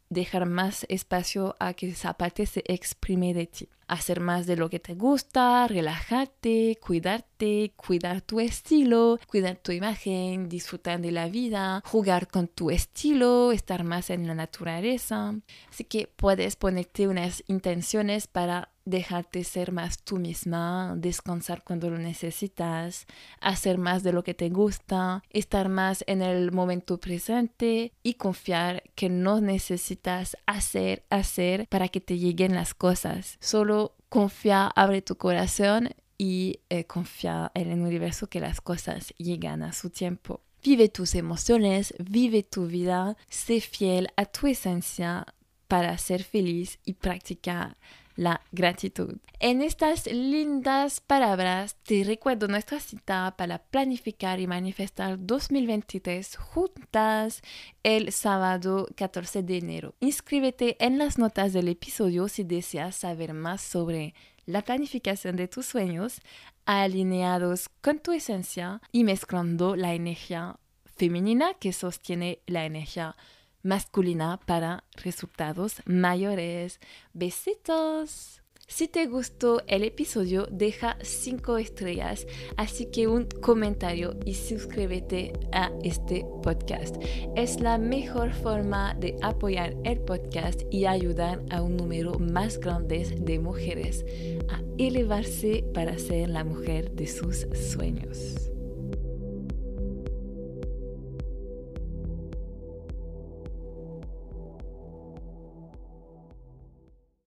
dejar 0.10 0.48
más 0.48 0.86
espacio 0.90 1.56
a 1.60 1.74
que 1.74 1.90
esa 1.90 2.14
parte 2.14 2.46
se 2.46 2.64
exprime 2.66 3.34
de 3.34 3.48
ti. 3.48 3.70
Hacer 3.88 4.20
más 4.20 4.46
de 4.46 4.56
lo 4.56 4.70
que 4.70 4.80
te 4.80 4.94
gusta, 4.94 5.68
relajarte, 5.68 6.78
cuidarte, 6.80 7.74
cuidar 7.76 8.22
tu 8.22 8.40
estilo, 8.40 9.20
cuidar 9.28 9.56
tu 9.58 9.72
imagen, 9.72 10.48
disfrutar 10.48 11.00
de 11.00 11.12
la 11.12 11.28
vida, 11.28 11.82
jugar 11.86 12.28
con 12.28 12.48
tu 12.48 12.70
estilo, 12.70 13.52
estar 13.52 13.84
más 13.84 14.10
en 14.10 14.28
la 14.28 14.36
naturaleza. 14.36 15.34
Así 15.70 15.86
que 15.86 16.08
puedes 16.08 16.56
ponerte 16.56 17.08
unas 17.08 17.44
intenciones 17.48 18.28
para 18.28 18.70
dejarte 18.90 19.44
ser 19.44 19.72
más 19.72 20.04
tú 20.04 20.18
misma, 20.18 20.94
descansar 20.98 21.64
cuando 21.64 21.90
lo 21.90 21.98
necesitas, 21.98 23.06
hacer 23.40 23.78
más 23.78 24.04
de 24.04 24.14
lo 24.14 24.24
que 24.24 24.34
te 24.34 24.50
gusta, 24.50 25.24
estar 25.30 25.70
más 25.70 26.04
en 26.08 26.22
el 26.22 26.52
momento 26.52 27.00
presente 27.00 27.94
y 28.04 28.16
confiar 28.16 28.84
que 28.96 29.10
no 29.10 29.42
necesitas 29.42 30.38
hacer, 30.46 31.06
hacer 31.10 31.68
para 31.70 31.88
que 31.88 32.02
te 32.02 32.18
lleguen 32.18 32.56
las 32.56 32.74
cosas. 32.74 33.38
Solo 33.40 33.96
confía, 34.10 34.68
abre 34.76 35.02
tu 35.02 35.16
corazón 35.16 35.90
y 36.18 36.60
eh, 36.70 36.86
confía 36.86 37.52
en 37.54 37.72
el 37.72 37.80
universo 37.80 38.28
que 38.28 38.42
las 38.42 38.60
cosas 38.60 39.14
llegan 39.18 39.64
a 39.64 39.74
su 39.74 39.90
tiempo. 39.90 40.42
Vive 40.62 40.90
tus 40.90 41.16
emociones, 41.16 41.94
vive 42.00 42.44
tu 42.44 42.68
vida, 42.68 43.16
sé 43.30 43.62
fiel 43.62 44.10
a 44.18 44.26
tu 44.26 44.48
esencia 44.48 45.26
para 45.70 45.98
ser 45.98 46.24
feliz 46.24 46.80
y 46.84 46.96
practicar 46.96 47.78
la 48.20 48.42
gratitud. 48.52 49.16
En 49.40 49.62
estas 49.62 50.06
lindas 50.06 51.00
palabras 51.00 51.78
te 51.84 52.04
recuerdo 52.04 52.50
nuestra 52.50 52.82
cita 52.82 53.34
para 53.38 53.60
planificar 53.60 54.42
y 54.42 54.48
manifestar 54.48 55.18
2023 55.18 56.36
juntas 56.36 57.42
el 57.82 58.12
sábado 58.12 58.88
14 58.98 59.42
de 59.44 59.58
enero. 59.58 59.96
Inscríbete 60.02 60.76
en 60.86 60.98
las 60.98 61.18
notas 61.18 61.54
del 61.54 61.70
episodio 61.70 62.28
si 62.28 62.44
deseas 62.44 62.98
saber 62.98 63.34
más 63.34 63.62
sobre 63.62 64.14
la 64.46 64.64
planificación 64.64 65.38
de 65.38 65.48
tus 65.48 65.66
sueños 65.66 66.20
alineados 66.66 67.70
con 67.82 68.00
tu 68.00 68.12
esencia 68.12 68.82
y 68.92 69.06
mezclando 69.06 69.78
la 69.78 69.94
energía 69.94 70.60
femenina 70.98 71.54
que 71.54 71.72
sostiene 71.72 72.40
la 72.48 72.66
energía 72.66 73.16
masculina 73.64 74.40
para 74.46 74.84
resultados 74.96 75.82
mayores. 75.86 76.80
Besitos. 77.14 78.42
Si 78.70 78.88
te 78.88 79.08
gustó 79.08 79.64
el 79.66 79.84
episodio, 79.84 80.48
deja 80.52 80.96
5 81.02 81.58
estrellas, 81.58 82.28
así 82.56 82.86
que 82.92 83.08
un 83.08 83.26
comentario 83.42 84.16
y 84.26 84.36
suscríbete 84.36 85.34
a 85.52 85.72
este 85.84 86.24
podcast. 86.44 86.96
Es 87.36 87.60
la 87.62 87.80
mejor 87.80 88.32
forma 88.32 88.94
de 88.94 89.16
apoyar 89.24 89.76
el 89.86 90.00
podcast 90.02 90.62
y 90.70 90.86
ayudar 90.86 91.42
a 91.50 91.64
un 91.64 91.78
número 91.78 92.20
más 92.20 92.60
grande 92.60 93.06
de 93.20 93.40
mujeres 93.40 94.06
a 94.50 94.62
elevarse 94.78 95.66
para 95.74 95.98
ser 95.98 96.30
la 96.30 96.44
mujer 96.44 96.92
de 96.92 97.08
sus 97.08 97.48
sueños. 97.72 98.49